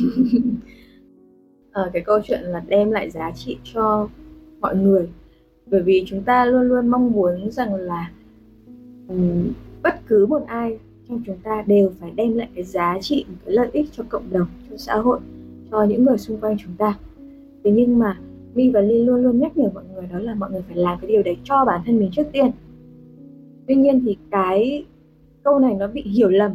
Ờ, 1.73 1.91
cái 1.93 2.03
câu 2.03 2.21
chuyện 2.25 2.41
là 2.43 2.63
đem 2.67 2.91
lại 2.91 3.11
giá 3.11 3.31
trị 3.35 3.57
cho 3.75 4.09
mọi 4.61 4.77
người 4.77 5.09
bởi 5.73 5.83
vì 5.83 6.05
chúng 6.07 6.23
ta 6.23 6.45
luôn 6.45 6.63
luôn 6.63 6.89
mong 6.89 7.13
muốn 7.13 7.51
rằng 7.51 7.75
là 7.75 8.11
um, 9.09 9.53
bất 9.83 9.95
cứ 10.07 10.27
một 10.27 10.43
ai 10.47 10.79
trong 11.09 11.23
chúng 11.27 11.37
ta 11.43 11.65
đều 11.67 11.93
phải 12.01 12.11
đem 12.17 12.37
lại 12.37 12.49
cái 12.55 12.65
giá 12.65 12.99
trị 13.01 13.25
một 13.29 13.37
cái 13.45 13.55
lợi 13.55 13.69
ích 13.73 13.87
cho 13.93 14.05
cộng 14.09 14.33
đồng 14.33 14.47
cho 14.71 14.77
xã 14.77 14.95
hội 14.95 15.21
cho 15.71 15.83
những 15.83 16.05
người 16.05 16.19
xung 16.19 16.41
quanh 16.41 16.57
chúng 16.59 16.75
ta. 16.79 16.99
Thế 17.65 17.71
nhưng 17.71 17.99
mà 17.99 18.19
Mi 18.55 18.71
và 18.71 18.81
Ly 18.81 19.05
luôn 19.05 19.23
luôn 19.23 19.39
nhắc 19.39 19.57
nhở 19.57 19.69
mọi 19.75 19.85
người 19.95 20.07
đó 20.13 20.19
là 20.19 20.35
mọi 20.35 20.51
người 20.51 20.63
phải 20.69 20.77
làm 20.77 20.99
cái 21.01 21.11
điều 21.11 21.23
đấy 21.23 21.37
cho 21.45 21.65
bản 21.65 21.81
thân 21.87 21.99
mình 21.99 22.11
trước 22.13 22.27
tiên. 22.33 22.51
Tuy 23.67 23.75
nhiên 23.75 24.03
thì 24.05 24.17
cái 24.31 24.85
câu 25.43 25.59
này 25.59 25.75
nó 25.75 25.87
bị 25.87 26.03
hiểu 26.03 26.29
lầm 26.29 26.53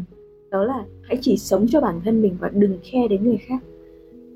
đó 0.51 0.63
là 0.63 0.83
hãy 1.03 1.17
chỉ 1.21 1.38
sống 1.38 1.65
cho 1.69 1.81
bản 1.81 2.01
thân 2.05 2.21
mình 2.21 2.38
và 2.39 2.50
đừng 2.53 2.77
khe 2.83 3.07
đến 3.07 3.24
người 3.24 3.38
khác. 3.38 3.63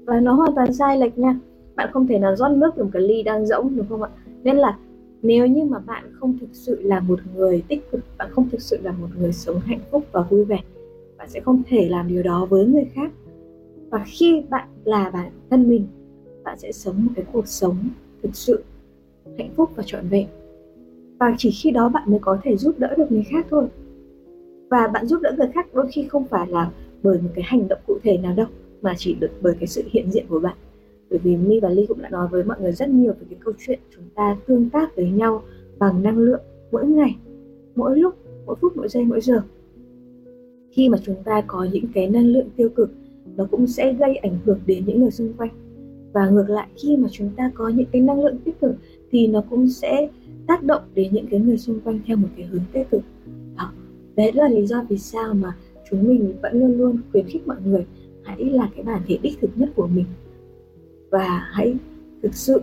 Và 0.05 0.19
nó 0.19 0.33
hoàn 0.33 0.55
toàn 0.55 0.73
sai 0.73 0.97
lệch 0.97 1.17
nha. 1.17 1.39
Bạn 1.75 1.89
không 1.93 2.07
thể 2.07 2.19
nào 2.19 2.35
rót 2.35 2.49
nước 2.49 2.71
từ 2.75 2.83
một 2.83 2.89
cái 2.93 3.01
ly 3.01 3.23
đang 3.23 3.45
rỗng 3.45 3.75
đúng 3.75 3.85
không 3.89 4.03
ạ? 4.03 4.09
Nên 4.43 4.57
là 4.57 4.77
nếu 5.21 5.47
như 5.47 5.63
mà 5.63 5.79
bạn 5.79 6.03
không 6.13 6.37
thực 6.39 6.49
sự 6.53 6.81
là 6.81 6.99
một 6.99 7.19
người 7.35 7.63
tích 7.67 7.91
cực, 7.91 8.01
bạn 8.17 8.29
không 8.31 8.49
thực 8.49 8.61
sự 8.61 8.77
là 8.83 8.91
một 8.91 9.07
người 9.19 9.33
sống 9.33 9.59
hạnh 9.59 9.79
phúc 9.91 10.03
và 10.11 10.21
vui 10.21 10.45
vẻ, 10.45 10.59
bạn 11.17 11.29
sẽ 11.29 11.39
không 11.39 11.61
thể 11.67 11.89
làm 11.89 12.07
điều 12.07 12.23
đó 12.23 12.47
với 12.49 12.65
người 12.65 12.85
khác. 12.93 13.11
Và 13.89 14.03
khi 14.07 14.43
bạn 14.49 14.67
là 14.83 15.09
bản 15.09 15.31
thân 15.49 15.69
mình, 15.69 15.87
bạn 16.43 16.59
sẽ 16.59 16.71
sống 16.71 17.05
một 17.05 17.11
cái 17.15 17.25
cuộc 17.31 17.47
sống 17.47 17.77
thực 18.23 18.35
sự 18.35 18.63
hạnh 19.37 19.49
phúc 19.55 19.69
và 19.75 19.83
trọn 19.85 20.07
vẹn. 20.07 20.27
Và 21.19 21.35
chỉ 21.37 21.51
khi 21.51 21.71
đó 21.71 21.89
bạn 21.89 22.03
mới 22.11 22.19
có 22.19 22.37
thể 22.43 22.57
giúp 22.57 22.79
đỡ 22.79 22.95
được 22.97 23.11
người 23.11 23.23
khác 23.23 23.47
thôi. 23.49 23.67
Và 24.69 24.87
bạn 24.87 25.05
giúp 25.05 25.21
đỡ 25.21 25.33
người 25.37 25.47
khác 25.53 25.67
đôi 25.73 25.87
khi 25.91 26.07
không 26.07 26.25
phải 26.27 26.47
là 26.47 26.71
bởi 27.03 27.17
một 27.21 27.29
cái 27.35 27.43
hành 27.47 27.67
động 27.67 27.79
cụ 27.87 27.97
thể 28.03 28.17
nào 28.17 28.33
đâu, 28.35 28.47
mà 28.81 28.93
chỉ 28.97 29.15
được 29.19 29.31
bởi 29.41 29.53
cái 29.59 29.67
sự 29.67 29.83
hiện 29.91 30.11
diện 30.11 30.25
của 30.29 30.39
bạn 30.39 30.55
bởi 31.11 31.19
vì 31.19 31.37
Mi 31.37 31.59
và 31.59 31.69
Ly 31.69 31.85
cũng 31.85 32.01
đã 32.01 32.09
nói 32.09 32.27
với 32.31 32.43
mọi 32.43 32.57
người 32.61 32.71
rất 32.71 32.89
nhiều 32.89 33.13
về 33.19 33.25
cái 33.29 33.39
câu 33.43 33.53
chuyện 33.59 33.79
chúng 33.95 34.03
ta 34.15 34.37
tương 34.47 34.69
tác 34.69 34.95
với 34.95 35.09
nhau 35.09 35.43
bằng 35.79 36.03
năng 36.03 36.17
lượng 36.17 36.41
mỗi 36.71 36.87
ngày, 36.87 37.15
mỗi 37.75 37.97
lúc, 37.99 38.15
mỗi 38.45 38.55
phút, 38.61 38.77
mỗi 38.77 38.89
giây, 38.89 39.05
mỗi 39.05 39.21
giờ. 39.21 39.41
Khi 40.71 40.89
mà 40.89 40.97
chúng 41.03 41.15
ta 41.25 41.41
có 41.47 41.67
những 41.73 41.85
cái 41.93 42.09
năng 42.09 42.25
lượng 42.25 42.49
tiêu 42.55 42.69
cực, 42.69 42.91
nó 43.35 43.47
cũng 43.51 43.67
sẽ 43.67 43.93
gây 43.93 44.15
ảnh 44.15 44.37
hưởng 44.45 44.59
đến 44.65 44.83
những 44.85 45.01
người 45.01 45.11
xung 45.11 45.33
quanh. 45.33 45.49
Và 46.13 46.29
ngược 46.29 46.49
lại, 46.49 46.67
khi 46.83 46.97
mà 46.97 47.07
chúng 47.11 47.29
ta 47.37 47.51
có 47.53 47.69
những 47.69 47.87
cái 47.91 48.01
năng 48.01 48.23
lượng 48.23 48.37
tích 48.45 48.59
cực, 48.61 48.75
thì 49.11 49.27
nó 49.27 49.43
cũng 49.49 49.67
sẽ 49.67 50.09
tác 50.47 50.63
động 50.63 50.81
đến 50.93 51.13
những 51.13 51.27
cái 51.31 51.39
người 51.39 51.57
xung 51.57 51.79
quanh 51.79 51.99
theo 52.05 52.17
một 52.17 52.27
cái 52.37 52.45
hướng 52.45 52.61
tích 52.73 52.89
cực. 52.91 53.01
Đó, 53.57 53.71
đấy 54.15 54.31
là 54.33 54.47
lý 54.47 54.67
do 54.67 54.85
vì 54.89 54.97
sao 54.97 55.33
mà 55.33 55.55
chúng 55.89 56.07
mình 56.07 56.33
vẫn 56.41 56.59
luôn 56.59 56.77
luôn 56.77 56.97
khuyến 57.11 57.25
khích 57.25 57.47
mọi 57.47 57.57
người 57.65 57.85
hãy 58.23 58.45
là 58.45 58.69
cái 58.75 58.83
bản 58.83 59.01
thể 59.07 59.17
đích 59.21 59.39
thực 59.41 59.49
nhất 59.55 59.69
của 59.75 59.87
mình 59.87 60.05
và 61.11 61.49
hãy 61.51 61.75
thực 62.23 62.35
sự 62.35 62.61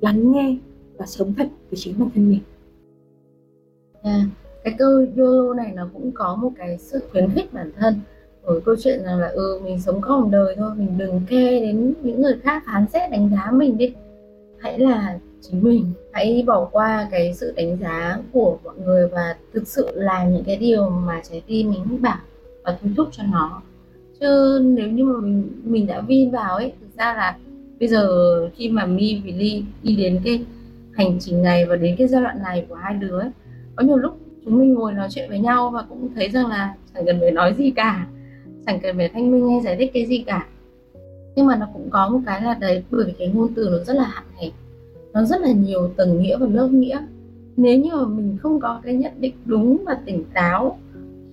lắng 0.00 0.32
nghe 0.32 0.56
và 0.98 1.06
sống 1.06 1.34
thật 1.34 1.48
với 1.70 1.78
chính 1.78 1.94
bản 1.98 2.10
thân 2.14 2.30
mình. 2.30 2.40
À, 4.02 4.20
cái 4.64 4.74
câu 4.78 5.06
YOLO 5.16 5.54
này 5.54 5.72
nó 5.74 5.88
cũng 5.92 6.10
có 6.14 6.36
một 6.36 6.50
cái 6.56 6.78
sự 6.78 7.00
khuyến 7.12 7.30
khích 7.30 7.52
bản 7.52 7.72
thân 7.76 8.00
ở 8.42 8.60
câu 8.64 8.76
chuyện 8.78 9.00
là, 9.00 9.16
là 9.16 9.28
ừ 9.28 9.60
mình 9.64 9.80
sống 9.80 10.00
có 10.00 10.20
một 10.20 10.28
đời 10.32 10.54
thôi 10.58 10.70
mình 10.76 10.98
đừng 10.98 11.20
khe 11.26 11.60
đến 11.60 11.94
những 12.02 12.22
người 12.22 12.34
khác 12.42 12.62
phán 12.66 12.86
xét 12.92 13.10
đánh 13.10 13.30
giá 13.30 13.50
mình 13.52 13.78
đi. 13.78 13.94
Hãy 14.58 14.78
là 14.78 15.18
chính 15.40 15.62
mình 15.62 15.92
hãy 16.12 16.44
bỏ 16.46 16.68
qua 16.72 17.08
cái 17.10 17.34
sự 17.34 17.52
đánh 17.56 17.76
giá 17.80 18.18
của 18.32 18.58
mọi 18.64 18.74
người 18.84 19.08
và 19.08 19.36
thực 19.52 19.68
sự 19.68 19.90
làm 19.94 20.34
những 20.34 20.44
cái 20.44 20.56
điều 20.56 20.90
mà 20.90 21.20
trái 21.30 21.42
tim 21.46 21.70
mình 21.70 22.02
bảo 22.02 22.18
và 22.64 22.78
thôi 22.82 22.90
thúc 22.96 23.08
cho 23.12 23.22
nó. 23.32 23.62
Chứ 24.20 24.58
nếu 24.62 24.88
như 24.88 25.04
mà 25.04 25.20
mình 25.20 25.50
mình 25.64 25.86
đã 25.86 26.00
vin 26.00 26.30
vào 26.30 26.56
ấy 26.56 26.72
thực 26.80 26.96
ra 26.96 27.14
là 27.14 27.38
bây 27.80 27.88
giờ 27.88 28.08
khi 28.56 28.68
mà 28.68 28.86
mi 28.86 29.22
và 29.24 29.30
ly 29.36 29.64
đi 29.82 29.96
đến 29.96 30.20
cái 30.24 30.44
hành 30.92 31.18
trình 31.20 31.42
này 31.42 31.66
và 31.66 31.76
đến 31.76 31.96
cái 31.98 32.08
giai 32.08 32.22
đoạn 32.22 32.42
này 32.42 32.66
của 32.68 32.74
hai 32.74 32.94
đứa 32.94 33.18
ấy, 33.18 33.30
có 33.76 33.84
nhiều 33.84 33.96
lúc 33.96 34.18
chúng 34.44 34.58
mình 34.58 34.74
ngồi 34.74 34.92
nói 34.92 35.08
chuyện 35.10 35.28
với 35.28 35.38
nhau 35.38 35.70
và 35.70 35.82
cũng 35.88 36.08
thấy 36.14 36.28
rằng 36.28 36.46
là 36.46 36.74
chẳng 36.94 37.06
cần 37.06 37.20
phải 37.20 37.30
nói 37.30 37.54
gì 37.58 37.70
cả 37.70 38.06
chẳng 38.66 38.80
cần 38.82 38.96
phải 38.96 39.08
thanh 39.08 39.32
minh 39.32 39.50
hay 39.50 39.60
giải 39.60 39.76
thích 39.76 39.90
cái 39.94 40.06
gì 40.06 40.18
cả. 40.18 40.46
Nhưng 41.36 41.46
mà 41.46 41.56
nó 41.56 41.68
cũng 41.72 41.90
có 41.90 42.08
một 42.08 42.20
cái 42.26 42.42
là 42.42 42.54
đấy 42.54 42.82
bởi 42.90 43.04
vì 43.06 43.12
cái 43.18 43.28
ngôn 43.28 43.54
từ 43.54 43.68
nó 43.70 43.84
rất 43.84 43.94
là 43.96 44.04
hạn 44.04 44.24
hẹp 44.36 44.52
nó 45.12 45.24
rất 45.24 45.40
là 45.40 45.52
nhiều 45.52 45.90
tầng 45.96 46.22
nghĩa 46.22 46.36
và 46.36 46.46
lớp 46.46 46.68
nghĩa. 46.68 46.98
Nếu 47.56 47.78
như 47.78 47.90
mà 47.94 48.04
mình 48.04 48.36
không 48.42 48.60
có 48.60 48.80
cái 48.84 48.94
nhận 48.94 49.12
định 49.20 49.34
đúng 49.44 49.84
và 49.86 49.98
tỉnh 50.06 50.24
táo 50.34 50.78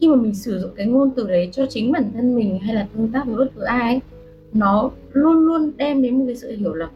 khi 0.02 0.08
mà 0.08 0.15
mình 0.15 0.36
sử 0.36 0.60
dụng 0.60 0.71
cái 0.76 0.86
ngôn 0.86 1.12
từ 1.15 1.28
đấy 1.28 1.50
cho 1.52 1.65
chính 1.69 1.91
bản 1.91 2.12
thân 2.13 2.36
mình 2.36 2.60
hay 2.60 2.76
là 2.76 2.88
tương 2.93 3.12
tác 3.12 3.26
với 3.26 3.36
bất 3.36 3.48
cứ 3.56 3.62
ai 3.62 3.93
ấy, 3.93 4.02
nó 4.53 4.89
luôn 5.13 5.45
luôn 5.45 5.71
đem 5.77 6.01
đến 6.01 6.19
một 6.19 6.23
cái 6.27 6.36
sự 6.36 6.55
hiểu 6.57 6.73
lầm. 6.73 6.89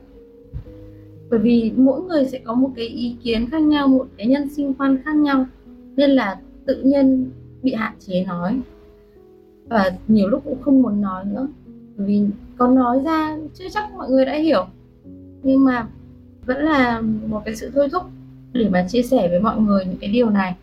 Bởi 1.29 1.39
vì 1.39 1.71
mỗi 1.75 2.01
người 2.01 2.25
sẽ 2.25 2.39
có 2.43 2.53
một 2.53 2.69
cái 2.75 2.87
ý 2.87 3.15
kiến 3.23 3.49
khác 3.49 3.61
nhau 3.61 3.87
một 3.87 4.07
cái 4.17 4.27
nhân 4.27 4.49
sinh 4.49 4.73
quan 4.73 4.97
khác 5.05 5.15
nhau 5.15 5.45
nên 5.95 6.09
là 6.09 6.39
tự 6.65 6.81
nhiên 6.81 7.29
bị 7.63 7.73
hạn 7.73 7.93
chế 7.99 8.25
nói. 8.25 8.59
Và 9.69 9.91
nhiều 10.07 10.27
lúc 10.27 10.41
cũng 10.45 10.61
không 10.61 10.81
muốn 10.81 11.01
nói 11.01 11.25
nữa. 11.25 11.47
Bởi 11.97 12.07
vì 12.07 12.25
có 12.57 12.67
nói 12.67 13.01
ra 13.05 13.37
chưa 13.53 13.69
chắc 13.73 13.91
mọi 13.91 14.09
người 14.09 14.25
đã 14.25 14.33
hiểu. 14.35 14.65
Nhưng 15.43 15.65
mà 15.65 15.87
vẫn 16.45 16.63
là 16.65 17.01
một 17.27 17.41
cái 17.45 17.55
sự 17.55 17.71
thôi 17.75 17.87
thúc 17.91 18.03
để 18.53 18.69
mà 18.69 18.87
chia 18.87 19.01
sẻ 19.01 19.27
với 19.27 19.39
mọi 19.39 19.61
người 19.61 19.85
những 19.85 19.97
cái 19.97 20.09
điều 20.09 20.29
này. 20.29 20.55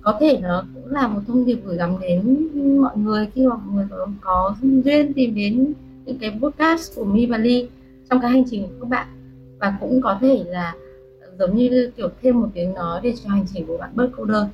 Có 0.00 0.16
thể 0.20 0.38
nó 0.42 0.64
cũng 0.74 0.92
là 0.92 1.08
một 1.08 1.20
thông 1.26 1.44
điệp 1.44 1.58
gửi 1.64 1.76
gắm 1.76 1.96
đến 2.00 2.48
mọi 2.80 2.96
người 2.96 3.26
khi 3.34 3.46
mà 3.46 3.56
mọi 3.56 3.74
người 3.74 3.86
có, 3.90 4.06
có 4.20 4.54
duyên 4.84 5.12
tìm 5.12 5.34
đến 5.34 5.72
những 6.04 6.18
cái 6.18 6.38
podcast 6.42 6.96
của 6.96 7.04
Mi 7.04 7.26
và 7.26 7.38
Ly 7.38 7.68
trong 8.10 8.20
cái 8.20 8.30
hành 8.30 8.44
trình 8.50 8.62
của 8.62 8.74
các 8.80 8.88
bạn. 8.88 9.06
Và 9.58 9.76
cũng 9.80 10.00
có 10.02 10.18
thể 10.20 10.44
là 10.46 10.74
giống 11.38 11.56
như 11.56 11.90
kiểu 11.96 12.08
thêm 12.22 12.40
một 12.40 12.48
tiếng 12.54 12.74
nói 12.74 13.00
để 13.02 13.14
cho 13.24 13.30
hành 13.30 13.44
trình 13.54 13.66
của 13.66 13.76
bạn 13.76 13.90
bớt 13.94 14.08
cô 14.16 14.24
đơn. 14.24 14.48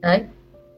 Đấy, 0.00 0.24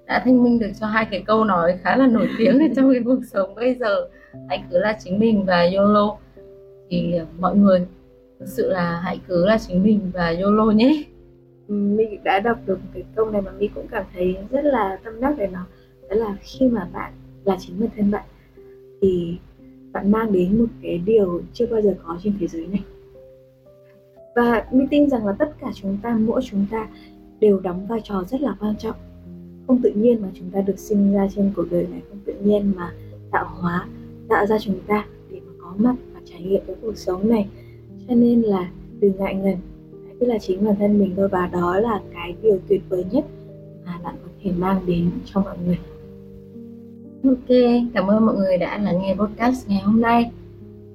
đã 0.07 0.23
thanh 0.25 0.43
minh 0.45 0.59
được 0.59 0.71
cho 0.81 0.87
hai 0.87 1.07
cái 1.11 1.23
câu 1.27 1.45
nói 1.45 1.79
khá 1.83 1.97
là 1.97 2.07
nổi 2.07 2.29
tiếng 2.39 2.75
trong 2.77 2.93
cái 2.93 3.03
cuộc 3.05 3.21
sống 3.33 3.55
bây 3.55 3.75
giờ. 3.75 4.09
Hãy 4.49 4.63
cứ 4.71 4.79
là 4.79 4.99
chính 5.05 5.19
mình 5.19 5.45
và 5.45 5.63
YOLO. 5.63 6.19
Thì 6.91 7.15
mọi 7.39 7.57
người, 7.57 7.87
thực 8.41 8.49
sự 8.49 8.71
là 8.71 9.01
hãy 9.05 9.21
cứ 9.29 9.47
là 9.47 9.59
chính 9.59 9.83
mình 9.83 10.01
và 10.15 10.35
YOLO 10.41 10.65
nhé. 10.65 11.03
Ừ, 11.69 11.75
mình 11.75 12.25
đã 12.25 12.41
đọc 12.41 12.59
được 12.67 12.79
cái 12.95 13.03
câu 13.17 13.31
này 13.31 13.43
mà 13.43 13.51
mình 13.59 13.71
cũng 13.75 13.87
cảm 13.91 14.05
thấy 14.15 14.37
rất 14.51 14.65
là 14.65 14.99
tâm 15.05 15.21
đắc 15.21 15.35
về 15.39 15.47
nó. 15.47 15.67
Đó 16.11 16.17
là 16.17 16.37
khi 16.41 16.69
mà 16.69 16.89
bạn 16.93 17.13
là 17.45 17.57
chính 17.61 17.81
bản 17.81 17.89
thân 17.97 18.11
bạn 18.11 18.25
thì 19.01 19.37
bạn 19.93 20.11
mang 20.11 20.33
đến 20.33 20.59
một 20.59 20.67
cái 20.83 20.99
điều 20.99 21.43
chưa 21.53 21.67
bao 21.67 21.83
giờ 21.83 21.95
có 22.05 22.19
trên 22.23 22.33
thế 22.41 22.47
giới 22.47 22.67
này. 22.67 22.83
Và 24.37 24.67
mình 24.73 24.89
tin 24.91 25.11
rằng 25.11 25.27
là 25.27 25.33
tất 25.33 25.53
cả 25.61 25.71
chúng 25.75 25.99
ta, 26.03 26.19
mỗi 26.21 26.43
chúng 26.45 26.67
ta 26.71 26.89
đều 27.41 27.61
đóng 27.61 27.87
vai 27.87 28.01
trò 28.05 28.25
rất 28.25 28.41
là 28.41 28.57
quan 28.61 28.75
trọng. 28.79 28.97
Không 29.67 29.83
tự 29.83 29.91
nhiên 29.91 30.23
mà 30.23 30.29
chúng 30.35 30.51
ta 30.51 30.61
được 30.61 30.79
sinh 30.79 31.13
ra 31.13 31.29
trên 31.37 31.53
cuộc 31.57 31.67
đời 31.71 31.87
này, 31.91 32.01
không 32.09 32.19
tự 32.25 32.35
nhiên 32.45 32.73
mà 32.77 32.93
tạo 33.31 33.47
hóa, 33.61 33.89
tạo 34.29 34.47
ra 34.47 34.59
chúng 34.59 34.79
ta 34.87 35.07
để 35.31 35.41
mà 35.47 35.53
có 35.59 35.75
mặt 35.77 35.95
và 36.15 36.21
trải 36.25 36.43
nghiệm 36.43 36.61
cái 36.67 36.77
cuộc 36.83 36.97
sống 36.97 37.29
này. 37.29 37.49
Cho 38.09 38.15
nên 38.15 38.43
là 38.43 38.71
đừng 39.01 39.13
ngại 39.19 39.35
ngần. 39.35 39.57
Hãy 40.07 40.17
cứ 40.21 40.27
là 40.27 40.39
chính 40.39 40.65
bản 40.65 40.75
thân 40.79 40.99
mình 40.99 41.13
thôi 41.17 41.29
và 41.29 41.47
đó 41.47 41.81
là 41.81 42.01
cái 42.15 42.35
điều 42.43 42.59
tuyệt 42.69 42.83
vời 42.89 43.05
nhất 43.11 43.25
mà 43.87 44.01
bạn 44.05 44.15
có 44.25 44.31
thể 44.43 44.53
mang 44.59 44.87
đến 44.87 45.11
cho 45.25 45.41
mọi 45.41 45.57
người 45.67 45.79
ok 47.25 47.59
cảm 47.95 48.07
ơn 48.07 48.27
mọi 48.27 48.37
người 48.37 48.59
đã 48.59 48.79
lắng 48.79 48.99
nghe 49.03 49.15
podcast 49.15 49.69
ngày 49.69 49.81
hôm 49.81 50.01
nay. 50.01 50.31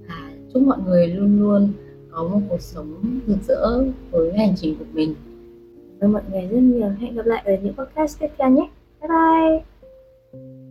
À, 0.08 0.32
chúc 0.54 0.64
mọi 0.64 0.78
người 0.86 1.08
luôn 1.08 1.40
luôn 1.40 1.74
có 2.12 2.24
một 2.24 2.40
cuộc 2.50 2.62
sống 2.62 3.20
rực 3.28 3.38
rỡ 3.48 3.84
với 4.12 4.38
hành 4.38 4.54
trình 4.56 4.76
của 4.80 4.86
mình. 4.94 5.16
Cảm 6.00 6.10
ơn 6.10 6.14
mọi 6.14 6.22
người 6.32 6.42
rất 6.42 6.60
nhiều. 6.60 6.90
Hẹn 6.90 7.16
gặp 7.16 7.26
lại 7.26 7.44
ở 7.46 7.54
những 7.64 7.74
podcast 7.74 8.20
tiếp 8.20 8.30
theo 8.38 8.50
nhé. 8.50 8.70
Bye 9.02 9.10
bye. 9.10 10.63